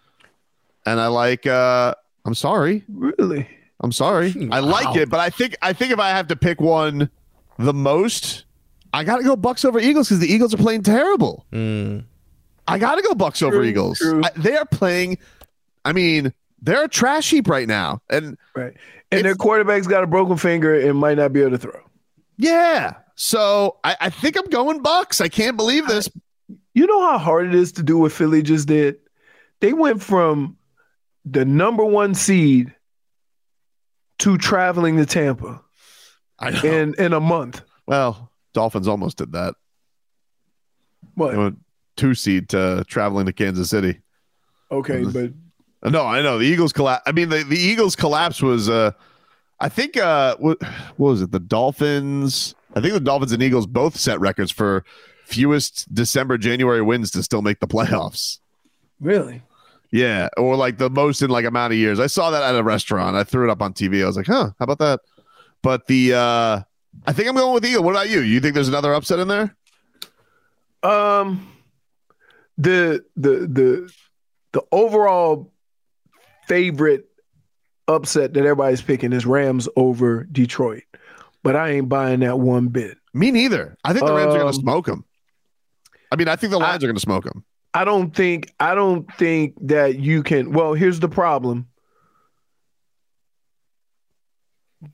and 0.85 1.01
I 1.01 1.07
like. 1.07 1.47
uh 1.47 1.95
I'm 2.25 2.35
sorry, 2.35 2.85
really. 2.89 3.49
I'm 3.81 3.93
sorry. 3.93 4.35
I 4.51 4.61
like 4.61 4.97
it, 4.97 5.09
but 5.11 5.21
I 5.21 5.31
think 5.31 5.57
I 5.63 5.73
think 5.73 5.93
if 5.93 5.99
I 5.99 6.11
have 6.11 6.29
to 6.29 6.37
pick 6.37 6.61
one 6.61 7.11
the 7.59 7.75
most, 7.75 8.45
I 8.93 9.05
got 9.05 9.19
to 9.19 9.23
go 9.23 9.37
Bucks 9.37 9.65
over 9.65 9.79
Eagles 9.79 10.09
because 10.09 10.21
the 10.21 10.33
Eagles 10.33 10.53
are 10.55 10.59
playing 10.59 10.83
terrible. 10.83 11.47
Hmm. 11.53 12.01
I 12.69 12.79
got 12.79 12.97
to 12.97 13.03
go 13.03 13.15
Bucks 13.15 13.43
over 13.43 13.65
Eagles. 13.65 13.99
true. 13.99 14.23
I, 14.25 14.31
they 14.37 14.57
are 14.57 14.67
playing. 14.67 15.19
I 15.85 15.93
mean, 15.93 16.33
they're 16.63 16.85
a 16.85 16.89
trash 16.89 17.31
heap 17.31 17.49
right 17.49 17.67
now, 17.67 18.01
and 18.11 18.37
Right. 18.55 18.75
And 19.13 19.25
their 19.25 19.35
quarterback's 19.35 19.89
got 19.89 20.05
a 20.05 20.07
broken 20.07 20.37
finger 20.37 20.79
and 20.79 20.97
might 20.97 21.19
not 21.19 21.33
be 21.33 21.41
able 21.41 21.51
to 21.53 21.59
throw. 21.59 21.81
yeah. 22.37 22.95
So 23.17 23.77
I, 23.85 23.97
I 24.01 24.09
think 24.09 24.39
I'm 24.39 24.47
going 24.47 24.81
Bucks. 24.83 25.21
I 25.21 25.29
can't 25.29 25.55
believe 25.57 25.87
this. 25.89 26.09
You 26.73 26.87
know 26.87 27.03
how 27.03 27.19
hard 27.19 27.49
it 27.49 27.55
is 27.55 27.73
to 27.73 27.83
do 27.83 27.99
what 27.99 28.13
Philly 28.13 28.41
just 28.41 28.67
did? 28.67 28.97
They 29.61 29.75
went 29.75 30.01
from 30.03 30.57
the 31.27 31.45
number 31.45 31.85
one 31.85 32.15
seed 32.15 32.75
to 34.21 34.39
traveling 34.39 34.97
to 34.97 35.07
Tampa 35.07 35.63
in 36.65 36.95
in 36.95 37.13
a 37.13 37.21
month. 37.21 37.63
Well, 37.87 38.31
Dolphins 38.55 38.89
almost 38.89 39.19
did 39.19 39.33
that. 39.33 39.55
What? 41.15 41.33
They 41.33 41.39
went 41.39 41.59
two 41.97 42.15
seed 42.15 42.49
to 42.51 42.85
traveling 42.89 43.27
to 43.27 43.33
Kansas 43.33 43.69
City. 43.69 44.01
Okay, 44.71 45.05
but 45.05 45.33
No, 45.91 46.07
I 46.07 46.23
know 46.23 46.39
the 46.39 46.47
Eagles 46.47 46.73
collapse. 46.73 47.03
I 47.07 47.13
mean, 47.13 47.29
the, 47.29 47.43
the 47.43 47.59
Eagles 47.59 47.97
collapse 47.97 48.41
was, 48.41 48.69
uh, 48.69 48.93
I 49.59 49.69
think, 49.69 49.97
uh, 49.97 50.37
what, 50.39 50.63
what 50.97 51.11
was 51.11 51.23
it? 51.23 51.33
The 51.33 51.41
Dolphins. 51.41 52.55
I 52.75 52.81
think 52.81 52.95
the 52.95 53.01
Dolphins 53.01 53.33
and 53.33 53.43
Eagles 53.43 53.67
both 53.67 53.97
set 53.97 54.21
records 54.21 54.51
for 54.53 54.85
fewest 55.25 55.93
December 55.93 56.39
January 56.39 56.83
wins 56.83 57.11
to 57.13 57.23
still 57.23 57.43
make 57.43 57.61
the 57.61 57.67
playoffs. 57.67 58.39
really? 59.01 59.43
Yeah, 59.93 60.29
or 60.37 60.55
like 60.57 60.79
the 60.79 60.89
most 60.91 61.21
in 61.23 61.31
like 61.31 61.45
amount 61.45 61.73
of 61.73 61.79
years. 61.79 61.99
I 61.99 62.07
saw 62.07 62.31
that 62.31 62.43
at 62.43 62.55
a 62.55 62.63
restaurant. 62.63 63.17
I 63.17 63.25
threw 63.25 63.49
it 63.49 63.51
up 63.51 63.61
on 63.61 63.73
TV. 63.73 64.03
I 64.03 64.07
was 64.07 64.17
like, 64.17 64.27
huh, 64.27 64.51
how 64.59 64.65
about 64.65 64.79
that? 64.79 65.01
But 65.63 65.87
the, 65.89 66.15
uh, 66.15 66.61
I 67.07 67.13
think 67.13 67.29
I'm 67.29 67.35
going 67.35 67.53
with 67.55 67.65
Eagle. 67.65 67.83
What 67.83 67.91
about 67.93 68.09
you? 68.09 68.21
You 68.21 68.41
think 68.41 68.55
there's 68.55 68.69
another 68.69 68.95
upset 68.95 69.19
in 69.19 69.29
there? 69.29 69.55
Um 70.83 71.47
the 72.57 73.05
the 73.17 73.31
the 73.51 73.93
the 74.53 74.63
overall 74.73 75.53
favorite 76.47 77.07
upset 77.89 78.35
that 78.35 78.41
everybody's 78.41 78.83
picking 78.83 79.13
is 79.13 79.27
Rams 79.27 79.69
over 79.77 80.25
Detroit. 80.25 80.83
But 81.43 81.57
I 81.57 81.71
ain't 81.71 81.89
buying 81.89 82.21
that 82.21 82.39
one 82.39 82.69
bit. 82.69 82.97
Me 83.15 83.31
neither. 83.31 83.77
I 83.85 83.93
think 83.93 84.07
the 84.07 84.13
Rams 84.13 84.35
are 84.35 84.39
going 84.39 84.49
Um, 84.49 84.53
to 84.55 84.59
smoke 84.61 84.87
them. 84.87 85.05
I 86.13 86.17
mean, 86.17 86.29
I 86.29 86.37
think 86.37 86.51
the 86.51 86.59
Lions 86.59 86.83
are 86.83 86.87
going 86.87 86.97
to 86.97 87.01
smoke 87.01 87.25
them. 87.25 87.45
I 87.73 87.85
don't 87.85 88.15
think 88.15 88.53
I 88.59 88.75
don't 88.75 89.13
think 89.15 89.55
that 89.69 89.99
you 89.99 90.23
can 90.23 90.53
well, 90.53 90.75
here's 90.75 91.01
the 91.01 91.09
problem. 91.09 91.69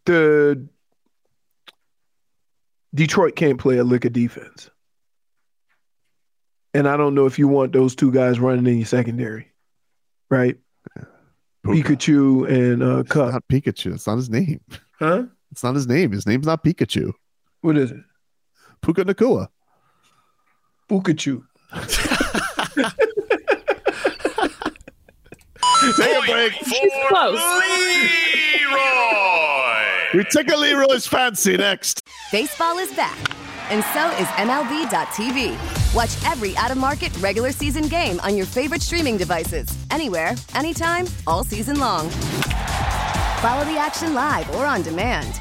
The 0.04 0.68
Detroit 2.94 3.36
can't 3.36 3.58
play 3.58 3.78
a 3.78 3.84
lick 3.84 4.04
of 4.04 4.12
defense. 4.12 4.70
And 6.74 6.86
I 6.88 6.96
don't 6.96 7.14
know 7.14 7.26
if 7.26 7.38
you 7.38 7.48
want 7.48 7.72
those 7.72 7.94
two 7.94 8.12
guys 8.12 8.38
running 8.38 8.66
in 8.66 8.78
your 8.78 8.86
secondary. 8.86 9.52
Right? 10.28 10.58
Pikachu 11.64 12.48
and 12.48 12.82
uh 12.82 13.02
Kupp. 13.04 13.32
Not 13.32 13.48
Pikachu. 13.48 13.94
It's 13.94 14.06
not 14.06 14.16
his 14.16 14.30
name. 14.30 14.60
Huh? 14.98 15.24
It's 15.50 15.62
not 15.62 15.74
his 15.74 15.86
name. 15.86 16.12
His 16.12 16.26
name's 16.26 16.46
not 16.46 16.62
Pikachu. 16.62 17.12
What 17.60 17.76
is 17.76 17.90
it? 17.90 18.00
Puka 18.82 19.04
Nacua. 19.04 19.48
Pikachu. 20.88 21.42
Take 25.96 26.16
a 26.16 26.20
break. 26.26 26.52
For 26.52 27.32
Leroy. 28.66 28.96
We 30.14 30.24
tickle 30.24 30.60
Leroy's 30.60 31.06
fancy 31.06 31.56
next. 31.56 32.02
Baseball 32.32 32.78
is 32.78 32.92
back, 32.94 33.16
and 33.70 33.84
so 33.92 34.08
is 34.22 34.28
MLB.tv. 34.36 35.56
Watch 35.94 36.16
every 36.30 36.56
out 36.56 36.70
of 36.70 36.76
market 36.78 37.16
regular 37.18 37.52
season 37.52 37.88
game 37.88 38.20
on 38.20 38.36
your 38.36 38.46
favorite 38.46 38.82
streaming 38.82 39.16
devices, 39.16 39.68
anywhere, 39.90 40.34
anytime, 40.54 41.06
all 41.26 41.44
season 41.44 41.78
long. 41.80 42.10
Follow 43.40 43.64
the 43.64 43.78
action 43.78 44.14
live 44.14 44.48
or 44.54 44.66
on 44.66 44.82
demand. 44.82 45.40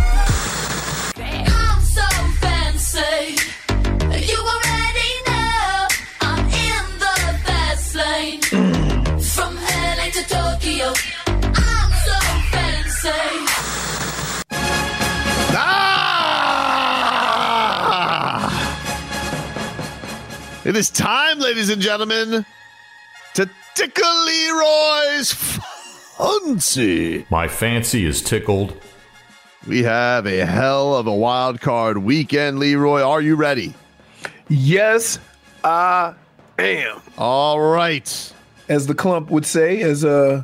Tokyo. 10.81 10.93
I'm 11.27 11.91
so 11.93 12.17
fancy. 12.49 13.09
Ah! 15.53 16.21
It 20.65 20.75
is 20.75 20.89
time, 20.89 21.37
ladies 21.39 21.69
and 21.69 21.79
gentlemen, 21.81 22.45
to 23.35 23.49
tickle 23.75 24.25
Leroy's 24.25 25.33
fancy. 25.33 27.27
My 27.29 27.47
fancy 27.47 28.05
is 28.05 28.21
tickled 28.21 28.75
We 29.67 29.83
have 29.83 30.25
a 30.25 30.45
hell 30.45 30.95
of 30.95 31.05
a 31.05 31.15
wild 31.15 31.61
card 31.61 31.99
weekend, 31.99 32.57
Leroy. 32.57 33.03
Are 33.03 33.21
you 33.21 33.35
ready? 33.35 33.75
Yes, 34.49 35.19
I 35.63 36.15
am. 36.57 37.01
All 37.17 37.59
right. 37.59 38.33
As 38.67 38.87
the 38.87 38.95
clump 38.95 39.29
would 39.29 39.45
say, 39.45 39.81
as 39.81 40.03
uh 40.03 40.43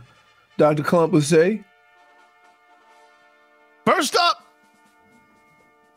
Dr. 0.58 0.84
Klump 0.84 1.12
would 1.12 1.24
say. 1.24 1.64
First 3.86 4.16
up, 4.16 4.44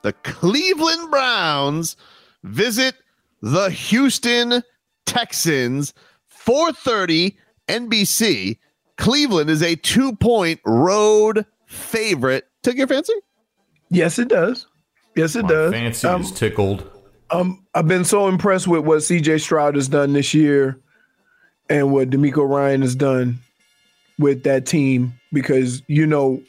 the 0.02 0.12
Cleveland 0.12 1.10
Browns 1.10 1.96
visit 2.44 2.94
the 3.42 3.70
Houston 3.70 4.62
Texans. 5.06 5.92
4:30 6.46 7.36
NBC. 7.68 8.58
Cleveland 8.96 9.50
is 9.50 9.62
a 9.62 9.76
2-point 9.76 10.60
road 10.64 11.44
favorite. 11.66 12.46
Took 12.62 12.76
your 12.76 12.86
fancy? 12.86 13.12
Yes, 13.90 14.18
it 14.18 14.28
does. 14.28 14.66
Yes, 15.16 15.36
it 15.36 15.46
does. 15.46 15.72
Fancy 15.72 16.06
Um, 16.06 16.22
is 16.22 16.32
tickled. 16.32 16.88
Um, 17.30 17.64
I've 17.74 17.88
been 17.88 18.04
so 18.04 18.28
impressed 18.28 18.68
with 18.68 18.84
what 18.84 18.98
CJ 18.98 19.40
Stroud 19.40 19.74
has 19.74 19.88
done 19.88 20.12
this 20.12 20.34
year 20.34 20.80
and 21.68 21.92
what 21.92 22.10
DeMeco 22.10 22.48
Ryan 22.48 22.82
has 22.82 22.94
done 22.94 23.38
with 24.20 24.44
that 24.44 24.66
team 24.66 25.12
because 25.32 25.82
you 25.88 26.06
know 26.06 26.40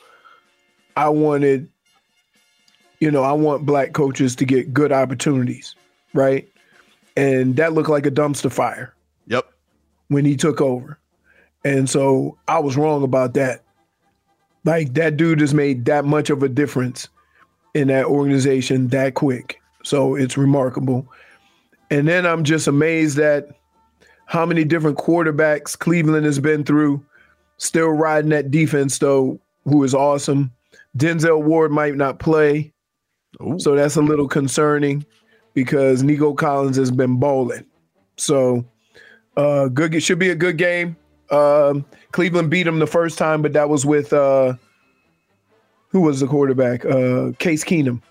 I 0.96 1.10
wanted 1.10 1.70
you 3.00 3.10
know 3.10 3.24
I 3.24 3.32
want 3.32 3.66
black 3.66 3.94
coaches 3.94 4.36
to 4.38 4.46
get 4.46 4.74
good 4.74 4.92
opportunities, 4.92 5.76
right? 6.14 6.48
And 7.18 7.56
that 7.56 7.74
looked 7.74 7.90
like 7.90 8.06
a 8.06 8.12
dumpster 8.12 8.52
fire. 8.52 8.94
Yep. 9.28 9.52
When 10.10 10.26
he 10.26 10.36
took 10.36 10.62
over. 10.62 10.98
And 11.64 11.90
so 11.90 12.38
I 12.48 12.60
was 12.60 12.78
wrong 12.78 13.04
about 13.04 13.34
that. 13.36 13.64
Like 14.64 14.94
that 14.94 15.18
dude 15.18 15.42
has 15.42 15.54
made 15.54 15.86
that 15.86 16.06
much 16.06 16.30
of 16.30 16.44
a 16.44 16.50
difference 16.50 17.10
in 17.74 17.88
that 17.88 18.06
organization 18.06 18.90
that 18.90 19.16
quick. 19.16 19.60
So 19.84 20.16
it's 20.16 20.38
remarkable. 20.38 21.08
And 21.90 22.08
then 22.08 22.26
I'm 22.26 22.44
just 22.44 22.68
amazed 22.68 23.20
at 23.20 23.50
how 24.26 24.46
many 24.46 24.64
different 24.64 24.98
quarterbacks 24.98 25.78
Cleveland 25.78 26.26
has 26.26 26.40
been 26.40 26.64
through, 26.64 27.04
still 27.62 27.90
riding 27.90 28.32
that 28.32 28.50
defense, 28.50 28.98
though, 28.98 29.40
who 29.66 29.84
is 29.84 29.94
awesome. 29.94 30.52
Denzel 30.98 31.44
Ward 31.44 31.72
might 31.72 31.96
not 31.96 32.18
play. 32.18 32.74
So 33.58 33.76
that's 33.76 33.96
a 33.96 34.02
little 34.02 34.28
concerning 34.28 35.06
because 35.54 36.02
Nico 36.02 36.34
Collins 36.34 36.76
has 36.78 36.90
been 36.90 37.18
bowling. 37.18 37.66
So 38.18 38.66
uh 39.38 39.68
good 39.70 39.94
it 39.96 40.02
should 40.02 40.20
be 40.20 40.32
a 40.32 40.36
good 40.36 40.58
game. 40.58 40.98
Um 41.30 41.86
Cleveland 42.12 42.50
beat 42.50 42.64
them 42.64 42.80
the 42.80 42.88
first 42.88 43.18
time, 43.18 43.42
but 43.42 43.54
that 43.54 43.70
was 43.70 43.86
with 43.86 44.12
uh 44.12 44.54
who 45.90 46.02
was 46.02 46.20
the 46.20 46.28
quarterback? 46.28 46.84
Uh 46.84 47.32
Case 47.40 47.64
Keenum. 47.64 48.02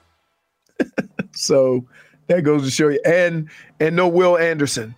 so 1.33 1.85
that 2.29 2.43
goes 2.43 2.65
to 2.65 2.71
show 2.71 2.89
you. 2.89 3.01
And 3.05 3.51
and 3.79 3.95
no 3.95 4.09
Will 4.09 4.39
Anderson. 4.39 4.95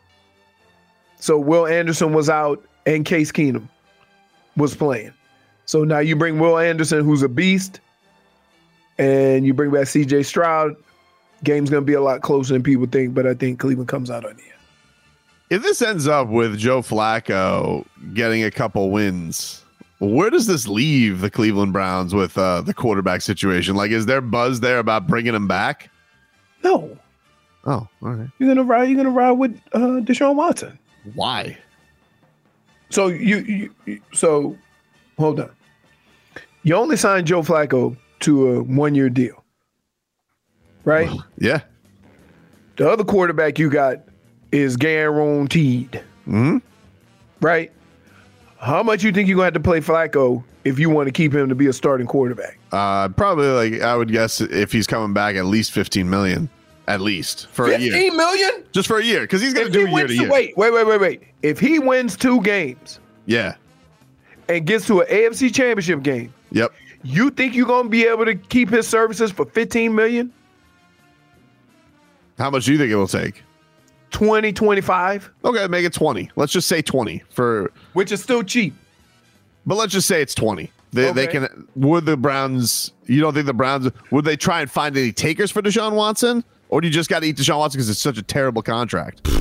So 1.18 1.38
Will 1.38 1.66
Anderson 1.66 2.12
was 2.12 2.30
out 2.30 2.64
and 2.86 3.04
Case 3.04 3.32
Keenum 3.32 3.68
was 4.56 4.74
playing. 4.74 5.12
So 5.66 5.84
now 5.84 6.00
you 6.00 6.16
bring 6.16 6.38
Will 6.38 6.58
Anderson, 6.58 7.04
who's 7.04 7.22
a 7.22 7.28
beast, 7.28 7.80
and 8.98 9.46
you 9.46 9.54
bring 9.54 9.70
back 9.70 9.84
CJ 9.84 10.24
Stroud. 10.24 10.76
Game's 11.44 11.70
gonna 11.70 11.82
be 11.82 11.94
a 11.94 12.00
lot 12.00 12.22
closer 12.22 12.52
than 12.52 12.62
people 12.62 12.86
think, 12.86 13.14
but 13.14 13.26
I 13.26 13.34
think 13.34 13.58
Cleveland 13.58 13.88
comes 13.88 14.10
out 14.10 14.24
on 14.24 14.36
the 14.36 14.42
end. 14.42 14.52
If 15.50 15.62
this 15.62 15.82
ends 15.82 16.06
up 16.06 16.28
with 16.28 16.58
Joe 16.58 16.80
Flacco 16.82 17.84
getting 18.14 18.44
a 18.44 18.50
couple 18.50 18.90
wins, 18.90 19.62
where 19.98 20.30
does 20.30 20.46
this 20.46 20.66
leave 20.66 21.20
the 21.20 21.30
Cleveland 21.30 21.72
Browns 21.72 22.14
with 22.14 22.36
uh, 22.38 22.60
the 22.62 22.74
quarterback 22.74 23.22
situation? 23.22 23.76
Like, 23.76 23.90
is 23.90 24.06
there 24.06 24.20
buzz 24.20 24.60
there 24.60 24.78
about 24.78 25.06
bringing 25.06 25.34
him 25.34 25.46
back? 25.46 25.90
No. 26.64 26.96
Oh, 27.64 27.86
all 28.02 28.10
right. 28.10 28.28
You're 28.38 28.48
gonna 28.48 28.64
ride. 28.64 28.88
You're 28.88 28.96
gonna 28.96 29.10
ride 29.10 29.32
with 29.32 29.60
uh, 29.72 30.00
Deshaun 30.00 30.34
Watson. 30.34 30.78
Why? 31.14 31.56
So 32.92 33.06
you, 33.08 33.70
you, 33.86 34.00
so 34.12 34.56
hold 35.18 35.40
on. 35.40 35.50
You 36.62 36.74
only 36.76 36.98
signed 36.98 37.26
Joe 37.26 37.40
Flacco 37.40 37.96
to 38.20 38.48
a 38.48 38.62
one 38.62 38.94
year 38.94 39.08
deal, 39.08 39.42
right? 40.84 41.10
Yeah. 41.38 41.62
The 42.76 42.88
other 42.88 43.02
quarterback 43.02 43.58
you 43.58 43.70
got 43.70 44.02
is 44.52 44.76
guaranteed, 44.76 46.02
mm-hmm. 46.28 46.58
right? 47.40 47.72
How 48.58 48.82
much 48.82 49.02
you 49.02 49.10
think 49.10 49.26
you're 49.26 49.36
gonna 49.36 49.46
have 49.46 49.54
to 49.54 49.60
play 49.60 49.80
Flacco 49.80 50.44
if 50.64 50.78
you 50.78 50.90
want 50.90 51.08
to 51.08 51.12
keep 51.12 51.34
him 51.34 51.48
to 51.48 51.54
be 51.54 51.68
a 51.68 51.72
starting 51.72 52.06
quarterback? 52.06 52.58
Uh, 52.72 53.08
probably 53.08 53.48
like 53.48 53.80
I 53.80 53.96
would 53.96 54.12
guess 54.12 54.42
if 54.42 54.70
he's 54.70 54.86
coming 54.86 55.14
back, 55.14 55.34
at 55.36 55.46
least 55.46 55.72
fifteen 55.72 56.10
million, 56.10 56.50
at 56.92 57.00
least 57.00 57.46
for 57.48 57.66
a 57.66 57.78
year, 57.78 57.92
Fifteen 57.92 58.16
million? 58.16 58.64
just 58.72 58.86
for 58.88 58.98
a 58.98 59.04
year, 59.04 59.20
because 59.22 59.40
he's 59.40 59.54
going 59.54 59.66
to 59.66 59.72
do 59.72 59.86
a 59.86 59.90
year 59.90 60.06
to 60.06 60.08
to- 60.08 60.14
year. 60.22 60.30
Wait, 60.30 60.56
wait, 60.56 60.72
wait, 60.72 60.86
wait, 60.86 61.00
wait. 61.00 61.22
If 61.42 61.58
he 61.58 61.78
wins 61.78 62.16
two 62.16 62.40
games 62.42 63.00
Yeah. 63.26 63.54
and 64.48 64.66
gets 64.66 64.86
to 64.88 65.00
an 65.00 65.06
AFC 65.08 65.50
Championship 65.50 66.02
game, 66.02 66.32
Yep. 66.50 66.72
you 67.02 67.30
think 67.30 67.54
you're 67.54 67.66
gonna 67.66 67.88
be 67.88 68.06
able 68.06 68.24
to 68.26 68.34
keep 68.34 68.68
his 68.70 68.86
services 68.86 69.30
for 69.32 69.46
15 69.46 69.94
million, 69.94 70.32
How 72.38 72.50
much 72.50 72.64
do 72.64 72.72
you 72.72 72.78
think 72.78 72.90
it 72.90 72.96
will 72.96 73.06
take? 73.06 73.42
20, 74.10 74.52
25? 74.52 75.30
Okay, 75.44 75.66
make 75.68 75.84
it 75.86 75.92
twenty. 75.94 76.30
Let's 76.36 76.52
just 76.52 76.68
say 76.68 76.82
twenty 76.82 77.22
for, 77.30 77.72
which 77.94 78.12
is 78.12 78.22
still 78.22 78.42
cheap. 78.42 78.74
but 79.64 79.76
let's 79.76 79.92
just 79.92 80.06
say 80.08 80.20
it's 80.20 80.34
twenty. 80.34 80.70
They, 80.92 81.10
they 81.12 81.26
can. 81.26 81.66
Would 81.76 82.04
the 82.04 82.18
Browns? 82.18 82.92
You 83.06 83.20
don't 83.22 83.32
think 83.32 83.46
the 83.46 83.54
Browns 83.54 83.88
would 84.10 84.26
they 84.26 84.36
try 84.36 84.60
and 84.60 84.70
find 84.70 84.94
any 84.96 85.12
takers 85.12 85.50
for 85.50 85.62
Deshaun 85.62 85.92
Watson, 85.94 86.44
or 86.72 86.80
do 86.80 86.88
you 86.88 86.92
just 86.92 87.10
got 87.10 87.20
to 87.20 87.26
eat 87.26 87.36
Deshaun 87.36 87.58
Watson 87.58 87.78
because 87.78 87.90
it's 87.90 88.00
such 88.00 88.16
a 88.16 88.22
terrible 88.22 88.62
contract? 88.62 89.28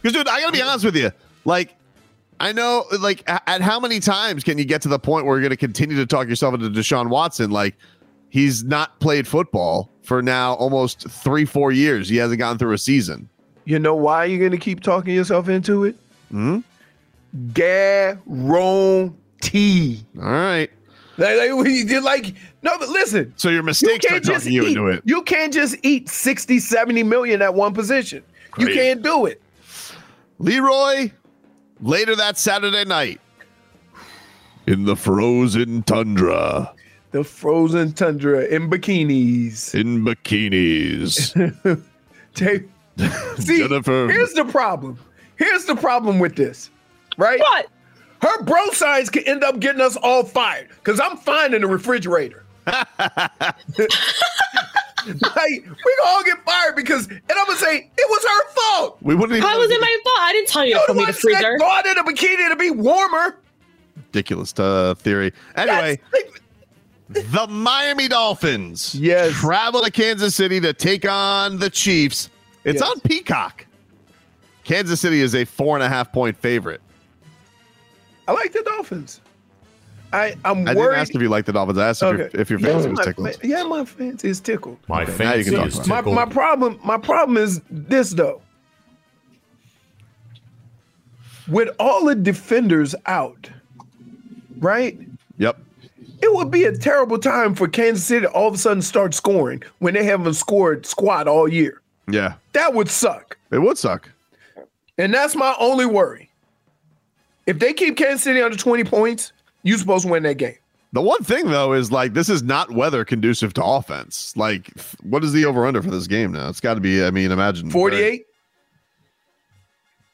Because 0.00 0.16
dude, 0.16 0.28
I 0.28 0.40
gotta 0.40 0.52
be 0.52 0.62
honest 0.62 0.84
with 0.84 0.94
you. 0.94 1.10
Like, 1.44 1.74
I 2.38 2.52
know, 2.52 2.84
like, 3.00 3.24
at 3.26 3.60
how 3.60 3.80
many 3.80 3.98
times 3.98 4.44
can 4.44 4.56
you 4.56 4.64
get 4.64 4.80
to 4.82 4.88
the 4.88 5.00
point 5.00 5.26
where 5.26 5.36
you're 5.36 5.42
gonna 5.42 5.56
continue 5.56 5.96
to 5.96 6.06
talk 6.06 6.28
yourself 6.28 6.54
into 6.54 6.70
Deshaun 6.70 7.08
Watson? 7.08 7.50
Like, 7.50 7.74
he's 8.28 8.62
not 8.62 9.00
played 9.00 9.26
football 9.26 9.90
for 10.02 10.22
now 10.22 10.54
almost 10.54 11.10
three, 11.10 11.44
four 11.44 11.72
years. 11.72 12.08
He 12.08 12.14
hasn't 12.14 12.38
gone 12.38 12.58
through 12.58 12.74
a 12.74 12.78
season. 12.78 13.28
You 13.64 13.80
know 13.80 13.96
why 13.96 14.26
you're 14.26 14.48
gonna 14.48 14.56
keep 14.56 14.84
talking 14.84 15.16
yourself 15.16 15.48
into 15.48 15.82
it? 15.82 15.96
Hmm. 16.30 16.60
Guarantee. 17.52 18.16
All 20.16 20.22
right. 20.22 20.70
Like, 21.16 21.36
like, 21.36 22.04
like, 22.04 22.34
no, 22.62 22.78
but 22.78 22.88
listen. 22.88 23.32
So 23.36 23.48
your 23.50 23.62
mistakes 23.62 24.04
can't 24.06 24.22
are 24.22 24.26
just 24.32 24.44
talking 24.44 24.52
you 24.52 24.62
eat- 24.64 24.68
into 24.76 24.88
it. 24.88 25.02
You 25.04 25.22
can't 25.22 25.52
just 25.52 25.76
eat 25.82 26.08
60, 26.08 26.58
70 26.58 27.02
million 27.04 27.40
at 27.42 27.54
one 27.54 27.72
position. 27.74 28.22
You 28.58 28.66
can't 28.68 29.02
do 29.02 29.26
it. 29.26 29.40
Leroy, 30.38 31.10
later 31.80 32.16
that 32.16 32.38
Saturday 32.38 32.84
night 32.84 33.20
in 34.66 34.84
the 34.84 34.96
frozen 34.96 35.82
tundra. 35.84 36.72
The 37.10 37.24
frozen 37.24 37.92
tundra 37.92 38.44
in 38.46 38.68
bikinis. 38.68 39.74
In 39.74 40.04
bikinis. 40.04 41.82
Jay- 42.34 42.64
See, 43.38 43.58
Jennifer. 43.58 44.08
here's 44.10 44.32
the 44.34 44.44
problem. 44.44 44.98
Here's 45.36 45.64
the 45.64 45.76
problem 45.76 46.18
with 46.18 46.34
this, 46.36 46.70
right? 47.16 47.38
What? 47.38 47.68
Her 48.20 48.42
bro 48.42 48.70
signs 48.72 49.08
could 49.10 49.26
end 49.28 49.44
up 49.44 49.60
getting 49.60 49.80
us 49.80 49.96
all 49.96 50.24
fired 50.24 50.68
because 50.70 50.98
I'm 50.98 51.16
fine 51.16 51.54
in 51.54 51.62
the 51.62 51.68
refrigerator. 51.68 52.44
Like 52.68 53.56
we 55.06 55.66
gonna 55.66 56.06
all 56.06 56.22
get 56.24 56.42
fired 56.44 56.76
because, 56.76 57.06
and 57.08 57.20
I'm 57.30 57.46
gonna 57.46 57.58
say 57.58 57.90
it 57.96 58.10
was 58.10 58.24
her 58.24 58.48
fault. 58.50 58.98
We 59.02 59.14
wouldn't 59.14 59.36
even 59.36 59.48
How 59.48 59.58
was 59.58 59.70
it 59.70 59.80
my 59.80 59.96
fault? 60.04 60.16
I 60.20 60.32
didn't 60.32 60.48
tell 60.48 60.64
you 60.64 60.74
to 60.74 60.78
You're 60.78 60.86
put 60.86 60.96
me 60.96 61.02
one 61.02 61.06
the 61.08 61.12
freezer. 61.14 61.42
that 61.42 61.58
brought 61.58 61.86
in 61.86 61.98
a 61.98 62.04
bikini 62.04 62.48
to 62.50 62.56
be 62.56 62.70
warmer. 62.70 63.38
Ridiculous 63.96 64.54
uh, 64.58 64.94
theory. 64.96 65.32
Anyway, 65.56 66.00
the 67.08 67.46
Miami 67.48 68.08
Dolphins 68.08 68.94
yes. 68.94 69.32
travel 69.34 69.82
to 69.82 69.90
Kansas 69.90 70.34
City 70.34 70.60
to 70.60 70.72
take 70.72 71.08
on 71.08 71.58
the 71.58 71.70
Chiefs. 71.70 72.30
It's 72.64 72.80
Yes. 72.80 72.90
on 72.90 73.00
Peacock. 73.00 73.66
Kansas 74.64 75.00
City 75.00 75.20
is 75.22 75.34
a 75.34 75.44
four 75.44 75.76
and 75.76 75.82
a 75.82 75.88
half 75.88 76.12
point 76.12 76.36
favorite. 76.36 76.82
I 78.26 78.32
like 78.32 78.52
the 78.52 78.62
Dolphins. 78.62 79.20
I 80.12 80.34
I'm 80.44 80.66
I 80.66 80.74
worried. 80.74 80.86
didn't 80.90 80.94
ask 81.00 81.14
if 81.14 81.20
you 81.22 81.28
like 81.28 81.44
the 81.44 81.52
Dolphins. 81.52 81.78
I 81.78 81.88
asked 81.88 82.02
if, 82.02 82.16
your, 82.16 82.26
Okay. 82.26 82.38
if 82.38 82.50
your 82.50 82.58
Yeah, 82.60 82.66
fancy 82.66 82.88
was 82.90 83.00
tickled. 83.00 83.34
fa- 83.34 83.46
Yeah, 83.46 83.62
my 83.64 83.84
fancy 83.84 84.28
is 84.28 84.40
tickled. 84.40 84.78
My 84.88 85.02
Okay, 85.02 85.12
fancy 85.12 85.40
is 85.40 85.48
about 85.48 85.66
it. 85.68 85.86
My, 85.88 85.96
tickled. 85.96 86.14
my 86.14 86.24
problem 86.24 86.80
my 86.84 86.96
problem 86.98 87.36
is 87.36 87.60
this 87.70 88.10
though. 88.12 88.40
With 91.48 91.70
all 91.78 92.04
the 92.04 92.14
defenders 92.14 92.94
out, 93.06 93.50
right? 94.58 94.98
Yep. 95.38 95.58
It 96.20 96.34
would 96.34 96.50
be 96.50 96.64
a 96.64 96.76
terrible 96.76 97.18
time 97.18 97.54
for 97.54 97.68
Kansas 97.68 98.04
City 98.04 98.22
to 98.22 98.30
all 98.32 98.48
of 98.48 98.54
a 98.54 98.58
sudden 98.58 98.82
start 98.82 99.14
scoring 99.14 99.62
when 99.78 99.94
they 99.94 100.04
haven't 100.04 100.34
scored 100.34 100.84
squat 100.84 101.26
all 101.28 101.48
year. 101.48 101.80
Yeah. 102.10 102.34
That 102.52 102.74
would 102.74 102.88
suck. 102.90 103.38
It 103.50 103.60
would 103.60 103.78
suck. 103.78 104.10
And 104.98 105.14
that's 105.14 105.36
my 105.36 105.54
only 105.58 105.86
worry. 105.86 106.28
If 107.46 107.60
they 107.60 107.72
keep 107.72 107.96
Kansas 107.96 108.24
City 108.24 108.42
under 108.42 108.56
20 108.58 108.84
points, 108.84 109.32
you're 109.68 109.78
supposed 109.78 110.06
to 110.06 110.10
win 110.10 110.22
that 110.24 110.38
game. 110.38 110.56
The 110.92 111.02
one 111.02 111.22
thing 111.22 111.48
though 111.48 111.74
is 111.74 111.92
like 111.92 112.14
this 112.14 112.28
is 112.28 112.42
not 112.42 112.72
weather 112.72 113.04
conducive 113.04 113.52
to 113.54 113.64
offense. 113.64 114.34
Like, 114.36 114.70
what 115.02 115.22
is 115.22 115.32
the 115.32 115.44
over 115.44 115.66
under 115.66 115.82
for 115.82 115.90
this 115.90 116.06
game 116.06 116.32
now? 116.32 116.48
It's 116.48 116.60
got 116.60 116.74
to 116.74 116.80
be. 116.80 117.04
I 117.04 117.10
mean, 117.10 117.30
imagine 117.30 117.70
48? 117.70 118.24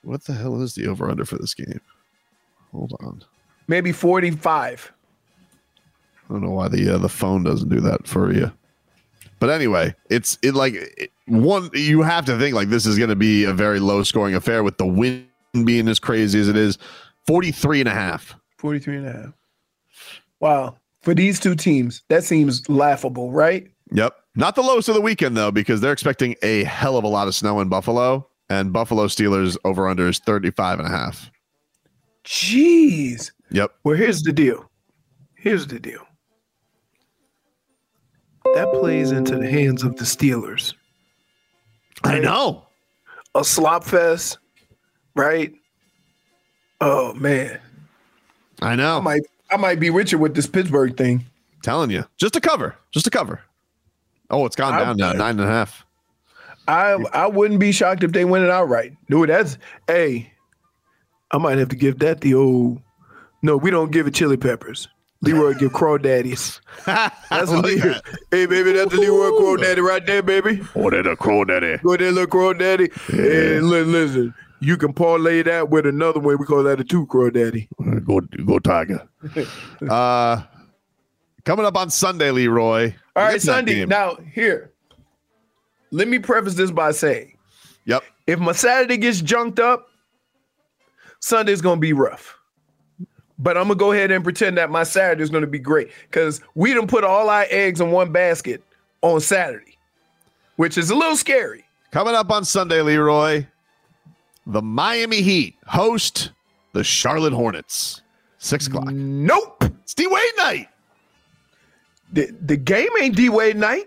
What 0.03 0.25
the 0.25 0.35
hell 0.35 0.61
is 0.61 0.75
the 0.75 0.89
over 0.89 1.09
under 1.09 1.25
for 1.25 1.39
this 1.39 1.55
game? 1.55 1.81
Hold 2.73 2.93
on. 3.01 3.23
Maybe 3.69 3.93
45. 3.93 4.93
I 6.29 6.33
don't 6.33 6.43
know 6.43 6.51
why 6.51 6.69
the 6.69 6.95
uh, 6.95 6.99
the 6.99 7.09
phone 7.09 7.45
doesn't 7.45 7.69
do 7.69 7.81
that 7.81 8.09
for 8.09 8.33
you. 8.33 8.51
But 9.39 9.51
anyway, 9.51 9.95
it's 10.11 10.39
it 10.43 10.55
like 10.55 10.75
it, 10.75 11.13
one 11.27 11.71
you 11.73 12.03
have 12.03 12.25
to 12.27 12.37
think 12.39 12.55
like 12.55 12.69
this 12.69 12.85
is 12.85 12.99
going 12.99 13.11
to 13.11 13.17
be 13.17 13.45
a 13.45 13.53
very 13.53 13.79
low 13.79 14.03
scoring 14.03 14.35
affair 14.35 14.65
with 14.65 14.79
the 14.79 14.87
wind 14.87 15.29
being 15.65 15.87
as 15.87 16.01
crazy 16.01 16.41
as 16.41 16.49
it 16.49 16.57
is. 16.57 16.79
43 17.27 17.81
and 17.81 17.89
a 17.89 17.93
half. 17.93 18.35
43 18.59 18.97
and 18.97 19.07
a 19.07 19.13
half. 19.13 19.33
Wow. 20.45 20.77
For 21.01 21.15
these 21.15 21.41
two 21.41 21.55
teams, 21.55 22.03
that 22.09 22.23
seems 22.23 22.69
laughable, 22.69 23.33
right? 23.33 23.67
Yep. 23.93 24.15
Not 24.35 24.55
the 24.55 24.61
lowest 24.61 24.91
of 24.91 24.95
the 24.95 25.01
weekend 25.01 25.39
though 25.39 25.51
because 25.51 25.81
they're 25.81 25.93
expecting 25.93 26.37
a 26.43 26.65
hell 26.65 26.99
of 26.99 27.05
a 27.05 27.09
lot 27.09 27.29
of 27.29 27.35
snow 27.35 27.61
in 27.61 27.71
Buffalo 27.71 28.29
and 28.51 28.71
Buffalo 28.71 29.07
Steelers 29.07 29.57
over 29.65 29.89
under 29.89 30.07
is 30.07 30.19
35 30.19 30.81
and 30.81 30.89
a 30.89 30.91
half. 30.91 31.31
Jeez. 32.27 33.31
Yep. 33.53 33.73
Well, 33.85 33.97
here's 33.97 34.23
the 34.23 34.35
deal. 34.35 34.71
Here's 35.35 35.67
the 35.67 35.81
deal. 35.81 36.07
That 38.53 38.71
plays 38.75 39.13
into 39.13 39.39
the 39.39 39.51
hands 39.51 39.83
of 39.83 39.97
the 39.97 40.05
Steelers. 40.05 40.75
I 42.03 42.19
know. 42.19 42.67
A 43.35 43.45
slop 43.45 43.83
fest, 43.83 44.37
right? 45.17 45.55
Oh 46.83 47.15
man. 47.15 47.59
I 48.61 48.77
know. 48.77 48.99
I 48.99 49.01
might 49.01 49.23
I 49.55 49.57
might 49.57 49.79
be 49.79 49.89
richer 49.91 50.19
with 50.19 50.35
this 50.35 50.47
Pittsburgh 50.49 50.97
thing. 50.97 51.25
Telling 51.63 51.91
you. 51.91 52.05
Just 52.17 52.35
a 52.35 52.41
cover. 52.41 52.75
Just 52.91 53.07
a 53.07 53.11
cover. 53.11 53.41
Oh, 54.31 54.45
it's 54.47 54.57
gone 54.57 54.75
I- 54.75 54.81
down 54.81 54.97
now. 54.97 55.13
Nine 55.13 55.39
and 55.39 55.41
a 55.41 55.47
half. 55.47 55.85
I 56.67 56.93
I 57.13 57.27
wouldn't 57.27 57.61
be 57.61 57.73
shocked 57.73 58.03
if 58.05 58.13
they 58.13 58.25
win 58.25 58.43
it 58.43 58.51
outright. 58.51 58.95
Dude, 59.11 59.29
that's 59.29 59.59
hey. 59.87 60.33
I 61.31 61.39
might 61.39 61.59
have 61.59 61.69
to 61.71 61.77
give 61.77 61.99
that 61.99 62.21
the 62.23 62.35
old 62.35 62.81
no, 63.43 63.57
we 63.59 63.71
don't 63.71 63.91
give 63.93 64.07
it 64.07 64.15
chili 64.15 64.39
peppers. 64.39 64.89
Leroy 65.21 65.53
give 65.55 65.73
crawdaddies. 65.73 66.61
That's 66.87 67.51
a 67.51 67.59
Leroy. 67.59 67.95
Hey 68.31 68.47
baby, 68.47 68.73
that's 68.73 68.91
the 68.91 68.99
Leroy 69.01 69.31
crawdaddy 69.39 69.83
right 69.83 70.05
there, 70.05 70.23
baby. 70.23 70.61
Oh, 70.75 70.91
that 70.91 71.07
a 71.07 71.17
crawdaddy. 71.17 71.83
Go 71.83 71.97
there, 71.97 72.13
little 72.13 72.27
crawdaddy. 72.27 72.91
Hey, 73.11 73.61
li- 73.61 73.83
listen, 73.83 74.35
you 74.65 74.77
can 74.77 74.93
parlay 74.93 75.43
that 75.43 75.69
with 75.71 75.87
another 75.87 76.21
one. 76.21 76.39
We 76.39 76.47
call 76.47 76.63
that 76.65 76.81
a 76.81 76.85
two 76.85 77.07
crawdaddy. 77.07 77.69
Go 78.05 78.21
go 78.45 78.59
Tiger. 78.59 79.07
uh 79.91 80.43
coming 81.45 81.67
up 81.67 81.77
on 81.77 81.91
Sunday, 81.91 82.31
Leroy. 82.31 82.95
All 83.17 83.25
right, 83.25 83.33
Get 83.33 83.41
to 83.43 83.47
that 83.47 83.53
Sunday. 83.53 83.85
Now, 83.85 84.17
here, 84.33 84.73
let 85.91 86.09
me 86.09 86.19
preface 86.19 86.55
this 86.55 86.71
by 86.71 86.93
saying 86.93 87.37
Yep. 87.85 88.03
if 88.27 88.39
my 88.39 88.53
Saturday 88.53 88.97
gets 88.97 89.21
junked 89.21 89.61
up, 89.61 89.89
Sunday's 91.21 91.61
going 91.61 91.77
to 91.77 91.81
be 91.81 91.93
rough. 91.93 92.37
But 93.39 93.57
I'm 93.57 93.65
going 93.65 93.79
to 93.79 93.83
go 93.85 93.93
ahead 93.93 94.11
and 94.11 94.23
pretend 94.23 94.57
that 94.59 94.71
my 94.71 94.85
Saturday 94.85 95.23
is 95.23 95.31
going 95.31 95.43
to 95.43 95.49
be 95.49 95.59
great 95.59 95.91
because 96.11 96.41
we 96.55 96.73
didn't 96.73 96.89
put 96.89 97.03
all 97.05 97.29
our 97.29 97.47
eggs 97.51 97.81
in 97.81 97.91
one 97.91 98.13
basket 98.13 98.63
on 99.03 99.21
Saturday, 99.21 99.77
which 100.57 100.79
is 100.79 100.91
a 100.91 100.95
little 100.95 101.17
scary. 101.17 101.65
Coming 101.91 102.15
up 102.15 102.31
on 102.31 102.45
Sunday, 102.45 102.81
Leroy, 102.81 103.45
the 104.47 104.63
Miami 104.63 105.23
Heat 105.23 105.57
host 105.67 106.33
the 106.73 106.85
Charlotte 106.85 107.33
Hornets. 107.33 108.03
Six 108.39 108.67
o'clock. 108.67 108.87
Nope. 108.93 109.65
It's 109.83 109.95
D 109.95 110.07
Wade 110.07 110.33
night. 110.37 110.69
The, 112.13 112.31
the 112.45 112.57
game 112.57 112.89
ain't 113.01 113.17
D 113.17 113.29
Wade 113.31 113.57
night. 113.57 113.87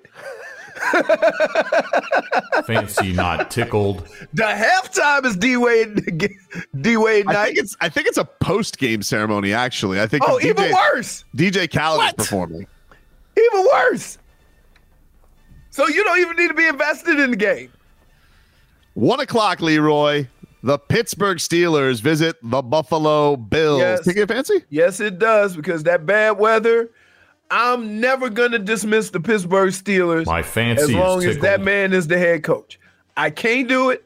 Fancy 2.66 3.14
not 3.14 3.50
tickled. 3.52 4.08
The 4.34 4.44
halftime 4.44 5.26
is 5.26 5.36
D 5.36 5.58
Wade 5.58 6.30
D 6.82 6.98
Wade 6.98 7.26
I 7.28 7.34
night. 7.34 7.46
think 7.48 7.58
it's 7.60 7.76
I 7.82 7.90
think 7.90 8.08
it's 8.08 8.18
a 8.18 8.26
post 8.26 8.78
game 8.78 9.02
ceremony. 9.02 9.54
Actually, 9.54 10.00
I 10.02 10.08
think 10.08 10.24
Oh, 10.28 10.38
DJ 10.42 10.46
even 10.50 10.72
worse. 10.72 11.24
DJ 11.36 11.72
Khaled 11.72 11.98
What? 11.98 12.08
is 12.20 12.26
performing. 12.26 12.68
Even 13.38 13.66
worse. 13.74 14.18
So 15.70 15.88
you 15.88 16.04
don't 16.04 16.20
even 16.20 16.36
need 16.38 16.48
to 16.48 16.54
be 16.56 16.68
invested 16.68 17.20
in 17.20 17.30
the 17.32 17.38
game. 17.38 17.72
One 18.96 19.20
o'clock, 19.20 19.62
Leroy. 19.62 20.26
The 20.64 20.78
Pittsburgh 20.80 21.38
Steelers 21.38 22.02
visit 22.02 22.36
the 22.42 22.62
Buffalo 22.62 23.36
Bills. 23.36 23.80
Yes. 23.80 24.06
Take 24.06 24.18
it 24.18 24.28
fancy? 24.28 24.64
Yes, 24.70 25.00
it 25.00 25.20
does 25.20 25.56
because 25.56 25.84
that 25.84 26.06
bad 26.06 26.32
weather. 26.40 26.90
I'm 27.50 28.02
never 28.02 28.30
gonna 28.30 28.60
dismiss 28.60 29.10
the 29.12 29.22
Pittsburgh 29.22 29.72
Steelers 29.72 30.26
My 30.26 30.42
fancy 30.44 30.84
as 30.84 30.90
is 30.90 30.96
long 30.96 31.24
as 31.24 31.38
that 31.40 31.62
man 31.62 31.94
is 31.94 32.08
the 32.08 32.18
head 32.18 32.44
coach. 32.44 32.78
I 33.16 33.30
can't 33.30 33.70
do 33.70 33.90
it. 33.90 34.04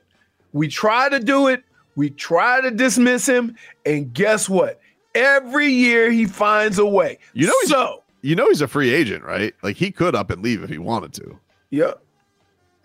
We 0.54 0.68
try 0.68 1.10
to 1.10 1.20
do 1.20 1.48
it. 1.48 1.64
We 1.96 2.10
try 2.12 2.62
to 2.62 2.70
dismiss 2.72 3.26
him, 3.26 3.56
and 3.86 4.14
guess 4.14 4.48
what? 4.48 4.80
Every 5.16 5.68
year 5.68 6.12
he 6.12 6.26
finds 6.26 6.78
a 6.80 6.86
way. 6.86 7.18
You 7.34 7.48
know, 7.48 7.54
he's, 7.62 7.70
so 7.72 8.04
you 8.22 8.36
know 8.36 8.48
he's 8.48 8.62
a 8.62 8.68
free 8.68 8.94
agent, 8.94 9.24
right? 9.24 9.54
Like 9.64 9.76
he 9.76 9.92
could 9.92 10.16
up 10.16 10.30
and 10.30 10.44
leave 10.44 10.62
if 10.64 10.70
he 10.70 10.78
wanted 10.78 11.14
to. 11.14 11.40
yeah. 11.72 11.94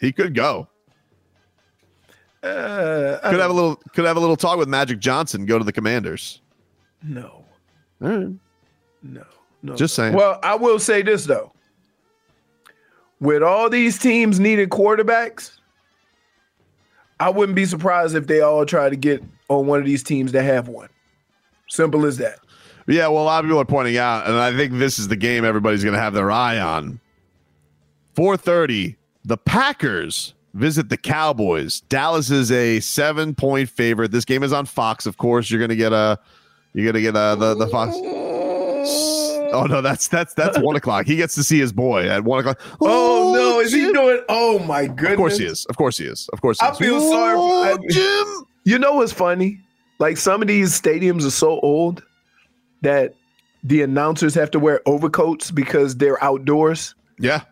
He 0.00 0.12
could 0.12 0.34
go. 0.34 0.68
Uh, 2.46 3.30
Could 3.30 3.40
have 3.40 3.50
a 3.50 3.54
little. 3.54 3.76
Could 3.94 4.04
have 4.04 4.16
a 4.16 4.20
little 4.20 4.36
talk 4.36 4.58
with 4.58 4.68
Magic 4.68 4.98
Johnson. 4.98 5.46
Go 5.46 5.58
to 5.58 5.64
the 5.64 5.72
Commanders. 5.72 6.40
no, 7.02 7.44
All 8.02 8.08
right. 8.08 8.28
no, 9.02 9.24
no. 9.62 9.74
Just 9.76 9.94
saying. 9.94 10.14
Well, 10.14 10.38
I 10.42 10.54
will 10.54 10.78
say 10.78 11.02
this 11.02 11.24
though. 11.24 11.52
With 13.20 13.42
all 13.42 13.70
these 13.70 13.98
teams 13.98 14.38
needing 14.38 14.68
quarterbacks, 14.68 15.52
I 17.18 17.30
wouldn't 17.30 17.56
be 17.56 17.64
surprised 17.64 18.14
if 18.14 18.26
they 18.26 18.40
all 18.42 18.66
try 18.66 18.90
to 18.90 18.96
get 18.96 19.22
on 19.48 19.66
one 19.66 19.78
of 19.80 19.86
these 19.86 20.02
teams 20.02 20.32
that 20.32 20.42
have 20.42 20.68
one. 20.68 20.88
Simple 21.68 22.04
as 22.04 22.18
that. 22.18 22.38
Yeah, 22.86 23.08
well, 23.08 23.22
a 23.22 23.24
lot 23.24 23.44
of 23.44 23.48
people 23.48 23.60
are 23.60 23.64
pointing 23.64 23.96
out, 23.96 24.26
and 24.28 24.36
I 24.36 24.54
think 24.54 24.74
this 24.74 24.98
is 24.98 25.08
the 25.08 25.16
game 25.16 25.44
everybody's 25.44 25.82
going 25.82 25.94
to 25.96 26.00
have 26.00 26.12
their 26.14 26.30
eye 26.30 26.60
on. 26.60 27.00
4:30, 28.16 28.96
the 29.24 29.36
Packers 29.36 30.34
visit 30.56 30.88
the 30.88 30.96
Cowboys. 30.96 31.80
Dallas 31.82 32.30
is 32.30 32.50
a 32.50 32.80
seven-point 32.80 33.68
favorite. 33.68 34.10
This 34.10 34.24
game 34.24 34.42
is 34.42 34.52
on 34.52 34.66
Fox, 34.66 35.06
of 35.06 35.16
course. 35.18 35.50
You're 35.50 35.60
going 35.60 35.70
to 35.70 35.76
get 35.76 35.92
a, 35.92 36.18
you're 36.72 36.84
going 36.90 36.94
to 36.94 37.02
get 37.02 37.14
a, 37.14 37.36
the 37.38 37.54
the 37.54 37.68
Fox. 37.68 37.94
Oh 39.52 39.64
no, 39.68 39.80
that's 39.80 40.08
that's 40.08 40.34
that's 40.34 40.58
one 40.58 40.76
o'clock. 40.76 41.06
He 41.06 41.16
gets 41.16 41.34
to 41.36 41.44
see 41.44 41.58
his 41.58 41.72
boy 41.72 42.08
at 42.08 42.24
one 42.24 42.40
o'clock. 42.40 42.60
Oh, 42.80 43.32
no, 43.34 43.60
is 43.60 43.72
he 43.72 43.92
doing? 43.92 44.20
Oh 44.28 44.58
my 44.60 44.86
goodness! 44.86 45.12
Of 45.12 45.16
course 45.18 45.38
he 45.38 45.44
is. 45.44 45.66
Of 45.66 45.76
course 45.76 45.98
he 45.98 46.04
is. 46.04 46.28
Of 46.32 46.40
course 46.40 46.60
he 46.60 46.66
I 46.66 46.70
is. 46.72 46.78
feel 46.78 47.00
sorry. 47.00 47.36
For, 47.36 47.80
I, 47.80 48.42
You 48.64 48.78
know 48.78 48.94
what's 48.94 49.12
funny? 49.12 49.60
Like 50.00 50.16
some 50.16 50.42
of 50.42 50.48
these 50.48 50.78
stadiums 50.78 51.24
are 51.24 51.30
so 51.30 51.60
old 51.60 52.02
that 52.82 53.14
the 53.62 53.82
announcers 53.82 54.34
have 54.34 54.50
to 54.50 54.58
wear 54.58 54.80
overcoats 54.86 55.50
because 55.50 55.96
they're 55.96 56.22
outdoors. 56.22 56.94
Yeah. 57.18 57.42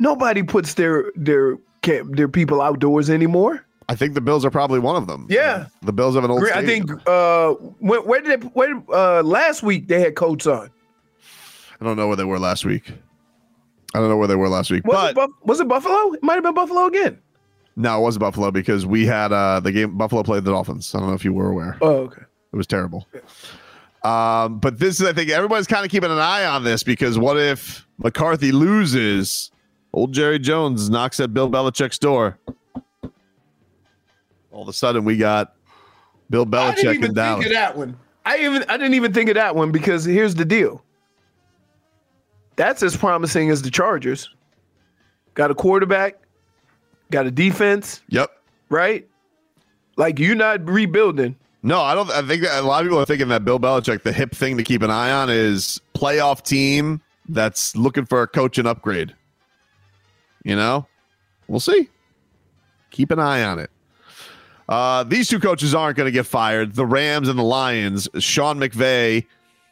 Nobody 0.00 0.42
puts 0.42 0.74
their 0.74 1.12
their 1.14 1.56
ca- 1.84 2.02
their 2.04 2.28
people 2.28 2.60
outdoors 2.62 3.10
anymore. 3.10 3.64
I 3.88 3.94
think 3.94 4.14
the 4.14 4.20
Bills 4.22 4.44
are 4.44 4.50
probably 4.50 4.78
one 4.78 4.96
of 4.96 5.06
them. 5.06 5.26
Yeah. 5.28 5.66
The 5.82 5.92
Bills 5.92 6.14
have 6.14 6.24
an 6.24 6.30
old. 6.30 6.40
Great. 6.40 6.56
I 6.56 6.64
think 6.64 6.90
uh 7.06 7.52
where, 7.80 8.00
where 8.02 8.20
did 8.22 8.40
they 8.40 8.46
where 8.48 8.82
uh 8.92 9.22
last 9.22 9.62
week 9.62 9.88
they 9.88 10.00
had 10.00 10.14
coats 10.16 10.46
on. 10.46 10.70
I 11.80 11.84
don't 11.84 11.96
know 11.96 12.06
where 12.08 12.16
they 12.16 12.24
were 12.24 12.38
last 12.38 12.64
week. 12.64 12.92
I 13.94 13.98
don't 14.00 14.08
know 14.08 14.16
where 14.16 14.26
they 14.28 14.36
were 14.36 14.48
last 14.48 14.70
week, 14.70 14.84
Was, 14.86 14.94
but 14.96 15.10
it, 15.10 15.14
Buff- 15.16 15.30
was 15.44 15.60
it 15.60 15.68
Buffalo? 15.68 16.12
It 16.14 16.22
might 16.22 16.34
have 16.34 16.42
been 16.42 16.54
Buffalo 16.54 16.86
again. 16.86 17.18
no, 17.76 17.98
it 18.00 18.02
was 18.02 18.16
Buffalo 18.18 18.50
because 18.50 18.86
we 18.86 19.04
had 19.06 19.32
uh 19.32 19.60
the 19.60 19.70
game. 19.70 19.96
Buffalo 19.98 20.22
played 20.22 20.44
the 20.44 20.50
Dolphins. 20.52 20.94
I 20.94 20.98
don't 21.00 21.08
know 21.08 21.14
if 21.14 21.24
you 21.24 21.32
were 21.34 21.50
aware. 21.50 21.76
Oh, 21.82 21.96
okay. 22.08 22.22
It 22.52 22.56
was 22.56 22.66
terrible. 22.66 23.06
Um, 24.02 24.58
but 24.58 24.78
this 24.78 25.00
is, 25.00 25.06
I 25.06 25.12
think, 25.12 25.30
everybody's 25.30 25.66
kind 25.66 25.84
of 25.84 25.90
keeping 25.90 26.10
an 26.10 26.18
eye 26.18 26.44
on 26.44 26.62
this 26.62 26.82
because 26.82 27.18
what 27.18 27.38
if 27.38 27.86
McCarthy 27.98 28.52
loses? 28.52 29.50
Old 29.94 30.12
Jerry 30.12 30.40
Jones 30.40 30.90
knocks 30.90 31.20
at 31.20 31.32
Bill 31.32 31.48
Belichick's 31.48 31.98
door. 31.98 32.36
All 34.50 34.62
of 34.62 34.68
a 34.68 34.72
sudden, 34.72 35.04
we 35.04 35.16
got 35.16 35.54
Bill 36.30 36.44
Belichick 36.44 36.58
I 36.58 36.74
didn't 36.74 36.84
Belichick 36.86 36.94
even 36.94 37.04
in 37.10 37.14
Dallas. 37.14 37.44
think 37.44 37.46
of 37.46 37.52
that 37.60 37.76
one. 37.76 37.96
I 38.26 38.38
even 38.38 38.64
I 38.68 38.76
didn't 38.76 38.94
even 38.94 39.12
think 39.12 39.28
of 39.30 39.36
that 39.36 39.54
one 39.54 39.70
because 39.70 40.04
here's 40.04 40.34
the 40.34 40.44
deal. 40.44 40.82
That's 42.56 42.82
as 42.82 42.96
promising 42.96 43.50
as 43.50 43.62
the 43.62 43.70
Chargers. 43.70 44.30
Got 45.34 45.50
a 45.52 45.54
quarterback, 45.54 46.16
got 47.10 47.26
a 47.26 47.30
defense, 47.30 48.02
Yep. 48.08 48.30
right? 48.70 49.06
Like 49.96 50.18
you're 50.18 50.34
not 50.36 50.68
rebuilding. 50.68 51.36
No, 51.62 51.80
I 51.80 51.94
don't. 51.94 52.10
I 52.10 52.22
think 52.22 52.42
that 52.42 52.62
a 52.62 52.66
lot 52.66 52.82
of 52.82 52.86
people 52.86 52.98
are 53.00 53.06
thinking 53.06 53.28
that 53.28 53.44
Bill 53.44 53.60
Belichick, 53.60 54.02
the 54.02 54.12
hip 54.12 54.32
thing 54.34 54.56
to 54.56 54.64
keep 54.64 54.82
an 54.82 54.90
eye 54.90 55.12
on 55.12 55.30
is 55.30 55.80
playoff 55.94 56.42
team 56.42 57.00
that's 57.28 57.76
looking 57.76 58.06
for 58.06 58.22
a 58.22 58.26
coaching 58.26 58.66
upgrade. 58.66 59.14
You 60.44 60.56
know, 60.56 60.86
we'll 61.48 61.60
see. 61.60 61.88
Keep 62.90 63.10
an 63.10 63.18
eye 63.18 63.42
on 63.42 63.58
it. 63.58 63.70
Uh, 64.68 65.02
these 65.04 65.28
two 65.28 65.40
coaches 65.40 65.74
aren't 65.74 65.96
going 65.96 66.06
to 66.06 66.12
get 66.12 66.26
fired. 66.26 66.74
The 66.74 66.86
Rams 66.86 67.28
and 67.28 67.38
the 67.38 67.42
Lions, 67.42 68.08
Sean 68.18 68.58
McVay 68.58 69.26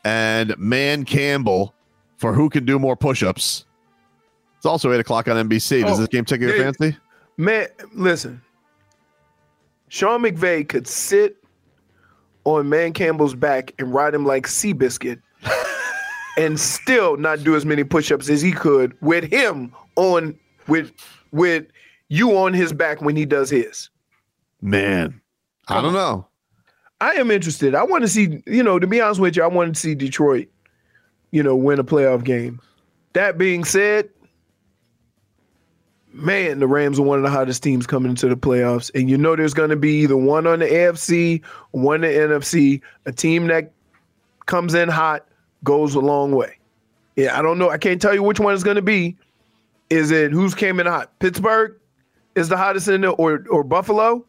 and 0.05 0.55
Dan 0.70 1.05
Campbell 1.05 1.73
for 2.16 2.33
who 2.35 2.51
can 2.51 2.64
do 2.64 2.79
more 2.79 2.97
push-ups. 2.97 3.64
It's 4.57 4.66
also 4.66 4.93
eight 4.93 5.01
o'clock 5.01 5.29
on 5.29 5.49
NBC. 5.49 5.83
Does 5.83 5.99
Oh, 5.99 6.01
this 6.01 6.09
game 6.09 6.25
tickle 6.25 6.49
your 6.49 6.57
yeah. 6.57 6.62
fancy? 6.64 6.97
Man, 7.37 7.68
listen. 7.95 8.43
Sean 9.89 10.23
McVay 10.23 10.68
could 10.68 10.87
sit 10.87 11.37
on 12.45 12.68
Dan 12.68 12.93
Campbell's 12.93 13.35
back 13.35 13.73
and 13.79 13.93
ride 13.95 14.14
him 14.14 14.25
like 14.27 14.47
Seabiscuit 14.47 15.20
and 16.37 16.59
still 16.59 17.16
not 17.16 17.43
do 17.45 17.57
as 17.57 17.64
many 17.64 17.85
push-ups 17.85 18.29
as 18.29 18.43
he 18.43 18.53
could 18.53 18.97
with 19.01 19.25
him 19.31 19.73
on 19.97 20.39
with 20.69 20.93
with 21.31 21.67
you 22.09 22.37
on 22.37 22.53
his 22.53 22.73
back 22.73 23.01
when 23.01 23.17
he 23.17 23.25
does 23.25 23.51
his. 23.51 23.89
Man, 24.61 25.21
I 25.69 25.81
don't 25.81 25.93
know. 25.93 26.27
I 27.01 27.15
am 27.15 27.31
interested. 27.33 27.75
I 27.75 27.83
want 27.83 28.03
to 28.03 28.09
see, 28.09 28.43
you 28.47 28.63
know, 28.63 28.79
to 28.79 28.87
be 28.87 29.01
honest 29.01 29.21
with 29.21 29.37
you, 29.37 29.43
I 29.43 29.49
want 29.49 29.75
to 29.75 29.81
see 29.81 29.95
Detroit, 29.95 30.49
you 31.33 31.43
know, 31.43 31.57
win 31.57 31.81
a 31.81 31.85
playoff 31.85 32.23
game. 32.23 32.61
That 33.15 33.39
being 33.39 33.65
said, 33.65 34.09
man, 36.13 36.61
the 36.61 36.67
Rams 36.67 36.99
are 36.99 37.03
one 37.03 37.19
of 37.19 37.25
the 37.25 37.31
hottest 37.31 37.63
teams 37.63 37.87
coming 37.87 38.11
into 38.11 38.29
the 38.29 38.37
playoffs. 38.37 38.91
And 38.95 39.11
you 39.11 39.19
know 39.19 39.35
there's 39.35 39.55
gonna 39.55 39.77
be 39.77 40.03
either 40.03 40.17
one 40.17 40.47
on 40.47 40.61
the 40.61 40.67
AFC, 40.67 41.43
one 41.73 41.97
on 41.97 42.01
the 42.03 42.09
NFC. 42.09 42.81
A 43.07 43.13
team 43.13 43.49
that 43.49 43.73
comes 44.47 44.75
in 44.75 44.89
hot 44.89 45.27
goes 45.65 45.95
a 45.95 46.01
long 46.01 46.33
way. 46.33 46.57
Yeah, 47.17 47.39
I 47.39 47.43
don't 47.43 47.59
know. 47.59 47.71
I 47.71 47.79
can't 47.79 48.01
tell 48.01 48.15
you 48.15 48.23
which 48.23 48.41
one 48.41 48.55
it's 48.55 48.63
gonna 48.63 48.83
be. 48.83 49.17
Is 49.93 50.11
it 50.11 50.32
who's 50.32 50.55
came 50.55 50.80
in 50.80 50.86
hot? 50.86 51.18
Pittsburgh 51.18 51.76
is 52.34 52.49
the 52.49 52.57
hottest 52.57 52.88
in 52.88 53.03
the 53.03 53.11
or 53.11 53.45
or 53.51 53.62
Buffalo? 53.62 54.24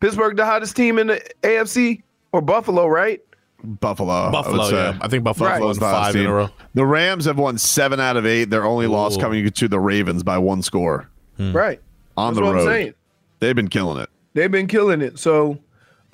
Pittsburgh 0.00 0.36
the 0.36 0.44
hottest 0.46 0.76
team 0.76 0.98
in 0.98 1.08
the 1.08 1.20
AFC 1.42 2.02
or 2.32 2.40
Buffalo, 2.40 2.86
right? 2.86 3.20
Buffalo. 3.62 4.12
I 4.28 4.30
Buffalo, 4.30 4.70
say. 4.70 4.76
yeah. 4.76 4.98
I 5.02 5.08
think 5.08 5.24
Buffalo 5.24 5.50
Right. 5.50 5.60
won 5.60 5.74
the 5.78 5.84
hottest 5.84 6.06
five 6.06 6.14
in 6.14 6.20
a 6.22 6.24
team. 6.24 6.32
row. 6.32 6.48
The 6.74 6.86
Rams 6.86 7.26
have 7.26 7.36
won 7.38 7.58
seven 7.58 8.00
out 8.00 8.16
of 8.16 8.24
eight. 8.24 8.44
Their 8.50 8.64
only 8.64 8.86
loss 8.86 9.16
coming 9.18 9.50
to 9.50 9.68
the 9.68 9.78
Ravens 9.80 10.22
by 10.22 10.38
one 10.38 10.62
score 10.62 11.10
Right. 11.38 11.80
on 12.16 12.32
That's 12.32 12.38
the 12.38 12.44
what 12.44 12.50
I'm 12.52 12.56
road. 12.56 12.72
saying. 12.72 12.94
They've 13.40 13.56
been 13.56 13.68
killing 13.68 14.00
it. 14.02 14.08
They've 14.32 14.50
been 14.50 14.66
killing 14.68 15.02
it. 15.02 15.18
So, 15.18 15.58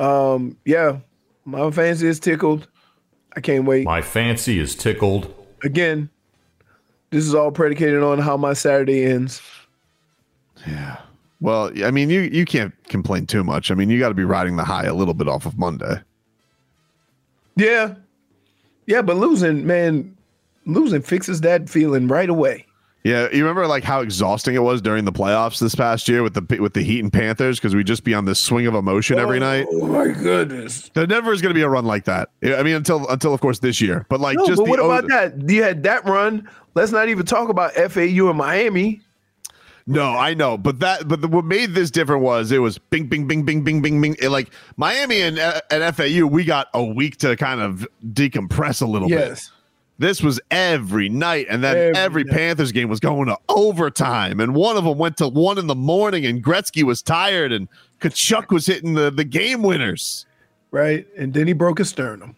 um, 0.01 0.57
yeah, 0.64 0.99
my 1.44 1.70
fancy 1.70 2.09
is 2.09 2.18
tickled. 2.18 2.66
I 3.36 3.40
can't 3.40 3.64
wait. 3.66 3.84
My 3.84 4.01
fancy 4.03 4.59
is 4.59 4.74
tickled. 4.74 5.32
Again, 5.62 6.09
this 7.11 7.24
is 7.24 7.34
all 7.34 7.50
predicated 7.50 8.02
on 8.02 8.18
how 8.18 8.36
my 8.36 8.52
Saturday 8.52 9.04
ends. 9.04 9.40
Yeah. 10.66 10.98
Well, 11.40 11.70
I 11.84 11.90
mean, 11.90 12.11
you 12.11 12.20
you 12.22 12.44
can't 12.44 12.74
complain 12.88 13.26
too 13.26 13.44
much. 13.44 13.70
I 13.70 13.74
mean, 13.74 13.90
you 13.90 13.98
got 13.98 14.09
to 14.09 14.14
be 14.14 14.24
riding 14.24 14.57
the 14.57 14.64
high 14.64 14.84
a 14.84 14.94
little 14.94 15.14
bit 15.14 15.28
off 15.28 15.46
of 15.46 15.59
Monday. 15.59 16.00
Yeah, 17.57 17.94
yeah, 18.86 19.02
but 19.02 19.16
losing, 19.16 19.66
man, 19.66 20.16
losing 20.64 21.02
fixes 21.02 21.40
that 21.42 21.68
feeling 21.68 22.09
right 22.09 22.28
away. 22.28 22.66
Yeah, 23.07 23.28
you 23.32 23.38
remember 23.38 23.68
like 23.68 23.84
how 23.84 24.00
exhausting 24.00 24.57
it 24.57 24.64
was 24.64 24.82
during 24.82 25.04
the 25.04 25.12
playoffs 25.12 25.61
this 25.61 25.76
past 25.76 26.09
year 26.09 26.24
with 26.24 26.34
the 26.34 26.61
with 26.61 26.74
the 26.74 26.82
Heat 26.82 27.04
and 27.04 27.12
Panthers 27.12 27.57
because 27.57 27.72
we'd 27.72 27.86
just 27.86 28.02
be 28.02 28.12
on 28.12 28.24
this 28.24 28.40
swing 28.40 28.66
of 28.66 28.74
emotion 28.74 29.16
every 29.20 29.38
night. 29.38 29.68
Oh 29.70 29.86
my 29.86 30.09
goodness! 30.09 30.90
There 30.92 31.07
never 31.07 31.32
is 31.32 31.40
going 31.40 31.50
to 31.50 31.54
be 31.54 31.62
a 31.62 31.68
run 31.68 31.84
like 31.84 32.04
that. 32.07 32.30
I 32.42 32.64
mean, 32.64 32.74
until 32.74 33.07
until 33.07 33.32
of 33.32 33.40
course 33.40 33.61
this 33.61 33.80
year. 33.80 34.07
But 34.09 34.18
like 34.18 34.36
No, 34.36 34.44
just 34.44 34.59
but 34.59 34.66
what 34.68 34.80
o- 34.80 34.90
about 34.90 35.07
that? 35.07 35.48
You 35.48 35.62
had 35.62 35.84
that 35.84 36.04
run. 36.04 36.50
Let's 36.74 36.90
not 36.90 37.09
even 37.09 37.24
talk 37.24 37.48
about 37.48 37.74
FAU 37.74 38.28
and 38.28 38.38
Miami. 38.38 39.02
No, 39.86 40.16
I 40.16 40.34
know, 40.34 40.59
but 40.59 40.80
that 40.80 41.07
but 41.07 41.20
the, 41.20 41.28
what 41.28 41.44
made 41.44 41.74
this 41.74 41.92
different 41.92 42.22
was 42.22 42.50
it 42.50 42.59
was 42.59 42.76
bing 42.76 43.07
bing 43.07 43.28
bing 43.28 43.44
bing 43.44 43.62
bing 43.62 43.82
bing 43.82 44.00
bing. 44.00 44.16
It, 44.20 44.30
like 44.30 44.50
Miami 44.76 45.20
and 45.20 45.38
uh, 45.38 45.61
and 45.70 45.94
FAU, 45.94 46.26
we 46.26 46.44
got 46.44 46.66
a 46.74 46.82
week 46.82 47.18
to 47.18 47.36
kind 47.36 47.61
of 47.61 47.86
decompress 48.04 48.82
a 48.82 48.86
little 48.86 49.09
bit. 49.09 49.48
Yes. 49.99 50.09
This 50.09 50.22
was 50.22 50.40
every 50.51 51.09
night, 51.09 51.47
and 51.49 51.62
then 51.64 51.76
every, 51.76 51.97
Every. 51.97 52.24
Panthers 52.24 52.72
game 52.72 52.88
was 52.88 53.01
going 53.01 53.26
to 53.26 53.38
overtime, 53.49 54.40
and 54.40 54.55
one 54.55 54.76
of 54.76 54.84
them 54.84 54.99
went 54.99 55.16
to 55.18 55.28
one 55.28 55.59
in 55.59 55.66
the 55.66 55.74
morning, 55.74 56.26
and 56.26 56.44
Gretzky 56.44 56.82
was 56.82 57.03
tired, 57.03 57.53
and 57.53 57.68
Tkachuk 58.01 58.51
was 58.51 58.66
hitting 58.66 58.94
the 58.94 59.11
the 59.11 59.24
game 59.24 59.62
winners. 59.62 60.26
Right, 60.70 61.07
and 61.16 61.32
then 61.32 61.47
he 61.47 61.53
broke 61.53 61.78
his 61.78 61.88
sternum. 61.88 62.36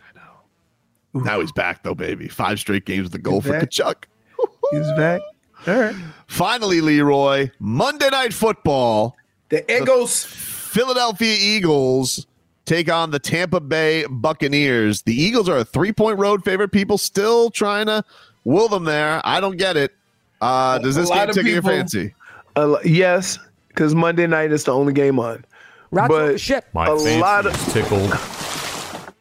I 0.00 0.18
know. 0.18 1.20
Ooh. 1.20 1.24
Now 1.24 1.40
he's 1.40 1.52
back 1.52 1.82
though, 1.82 1.94
baby. 1.94 2.28
Five 2.28 2.58
straight 2.60 2.84
games 2.84 3.04
with 3.04 3.12
the 3.12 3.18
goal 3.18 3.40
He's 3.40 3.50
for 3.50 3.58
back. 3.60 3.70
Tkachuk. 3.70 4.04
He's 4.70 4.92
back. 4.92 5.22
All 5.66 5.80
right. 5.80 5.96
Finally, 6.26 6.80
Leroy, 6.82 7.50
Monday 7.58 8.10
Night 8.10 8.34
Football. 8.34 9.16
The 9.48 9.64
Eagles. 9.74 10.24
Philadelphia 10.68 11.34
Eagles 11.40 12.26
take 12.68 12.92
on 12.92 13.10
the 13.10 13.18
Tampa 13.18 13.60
Bay 13.60 14.04
Buccaneers. 14.08 15.02
The 15.02 15.14
Eagles 15.14 15.48
are 15.48 15.58
a 15.58 15.64
three 15.64 15.92
point 15.92 16.18
road 16.18 16.44
favorite. 16.44 16.70
People 16.70 16.98
still 16.98 17.50
trying 17.50 17.86
to 17.86 18.04
will 18.44 18.68
them 18.68 18.84
there. 18.84 19.20
I 19.24 19.40
don't 19.40 19.56
get 19.56 19.76
it. 19.76 19.94
Uh, 20.40 20.78
does 20.78 20.94
this 20.94 21.08
lot 21.08 21.20
game 21.20 21.28
of 21.30 21.34
tickle 21.34 21.50
your 21.50 21.62
fancy? 21.62 22.14
Uh, 22.54 22.78
yes, 22.84 23.38
because 23.68 23.94
Monday 23.94 24.26
night 24.26 24.52
is 24.52 24.64
the 24.64 24.72
only 24.72 24.92
game 24.92 25.18
on. 25.18 25.44
but 25.90 26.40
My 26.74 26.86
a 26.86 26.94
lot 26.94 27.46
of 27.46 27.54
is 27.54 27.72
tickled. 27.72 28.12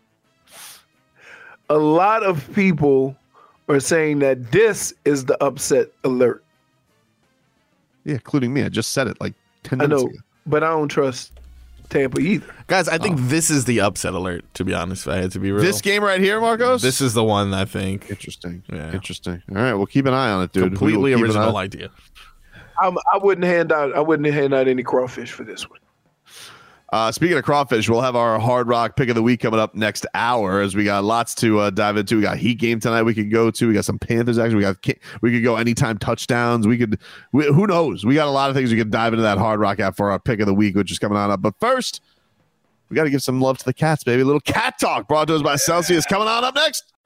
a 1.69 1.77
lot 1.77 2.23
of 2.23 2.53
people 2.53 3.15
are 3.69 3.79
saying 3.79 4.19
that 4.19 4.51
this 4.51 4.93
is 5.05 5.25
the 5.25 5.41
upset 5.43 5.87
alert. 6.03 6.43
Yeah, 8.03 8.13
including 8.15 8.53
me. 8.53 8.63
I 8.63 8.69
just 8.69 8.93
said 8.93 9.07
it 9.07 9.19
like 9.19 9.33
10 9.63 9.81
I 9.81 9.87
minutes 9.87 10.03
know, 10.03 10.09
ago. 10.09 10.19
but 10.45 10.63
I 10.63 10.69
don't 10.69 10.87
trust 10.87 11.36
Tampa 11.89 12.19
either. 12.19 12.53
Guys, 12.67 12.87
I 12.89 12.97
think 12.97 13.17
oh. 13.17 13.23
this 13.23 13.49
is 13.49 13.65
the 13.65 13.79
upset 13.81 14.13
alert, 14.13 14.43
to 14.55 14.65
be 14.65 14.73
honest, 14.73 15.07
if 15.07 15.13
I 15.13 15.17
had 15.17 15.31
to 15.31 15.39
be 15.39 15.51
real. 15.51 15.63
This 15.63 15.81
game 15.81 16.03
right 16.03 16.19
here, 16.19 16.41
Marcos? 16.41 16.81
This 16.81 17.01
is 17.01 17.13
the 17.13 17.23
one 17.23 17.53
I 17.53 17.65
think. 17.65 18.09
Interesting. 18.09 18.63
Yeah. 18.71 18.91
Interesting. 18.93 19.41
All 19.49 19.55
right, 19.55 19.73
we'll 19.73 19.85
keep 19.85 20.05
an 20.05 20.13
eye 20.13 20.31
on 20.31 20.43
it, 20.43 20.51
dude. 20.51 20.63
Completely 20.75 21.13
original 21.13 21.57
idea. 21.57 21.89
I'm, 22.81 22.97
I 23.11 23.17
wouldn't 23.17 23.45
hand 23.45 23.71
out. 23.71 23.95
I 23.95 24.01
wouldn't 24.01 24.31
hand 24.31 24.53
out 24.53 24.67
any 24.67 24.83
crawfish 24.83 25.31
for 25.31 25.43
this 25.43 25.69
one. 25.69 25.79
Uh, 26.89 27.11
speaking 27.11 27.37
of 27.37 27.43
crawfish, 27.43 27.89
we'll 27.89 28.01
have 28.01 28.15
our 28.15 28.39
Hard 28.39 28.69
Rock 28.69 28.95
pick 28.95 29.09
of 29.09 29.15
the 29.15 29.21
week 29.21 29.41
coming 29.41 29.59
up 29.59 29.75
next 29.75 30.05
hour 30.13 30.61
as 30.61 30.73
we 30.73 30.85
got 30.85 31.03
lots 31.03 31.35
to 31.35 31.59
uh, 31.59 31.69
dive 31.69 31.97
into. 31.97 32.15
We 32.15 32.21
got 32.21 32.37
Heat 32.37 32.55
game 32.59 32.79
tonight. 32.79 33.03
We 33.03 33.13
could 33.13 33.29
go 33.29 33.51
to. 33.51 33.67
We 33.67 33.73
got 33.73 33.83
some 33.83 33.99
Panthers 33.99 34.37
action. 34.37 34.57
We 34.57 34.63
got 34.63 34.77
we 35.21 35.31
could 35.31 35.43
go 35.43 35.57
anytime 35.57 35.97
touchdowns. 35.97 36.65
We 36.65 36.77
could. 36.77 36.97
We, 37.33 37.45
who 37.45 37.67
knows? 37.67 38.05
We 38.05 38.15
got 38.15 38.27
a 38.27 38.31
lot 38.31 38.49
of 38.49 38.55
things 38.55 38.71
we 38.71 38.77
could 38.77 38.91
dive 38.91 39.11
into 39.11 39.23
that 39.23 39.37
Hard 39.37 39.59
Rock 39.59 39.81
app 39.81 39.97
for 39.97 40.11
our 40.11 40.19
pick 40.19 40.39
of 40.39 40.45
the 40.45 40.53
week, 40.53 40.75
which 40.75 40.91
is 40.91 40.97
coming 40.97 41.17
on 41.17 41.29
up. 41.29 41.41
But 41.41 41.55
first, 41.59 42.01
we 42.89 42.95
got 42.95 43.03
to 43.03 43.09
give 43.09 43.21
some 43.21 43.41
love 43.41 43.57
to 43.57 43.65
the 43.65 43.73
cats, 43.73 44.05
baby. 44.05 44.21
A 44.21 44.25
little 44.25 44.39
cat 44.39 44.75
talk 44.79 45.09
brought 45.09 45.27
to 45.27 45.35
us 45.35 45.41
by 45.41 45.57
Celsius 45.57 46.05
coming 46.05 46.29
on 46.29 46.45
up 46.45 46.55
next. 46.55 46.93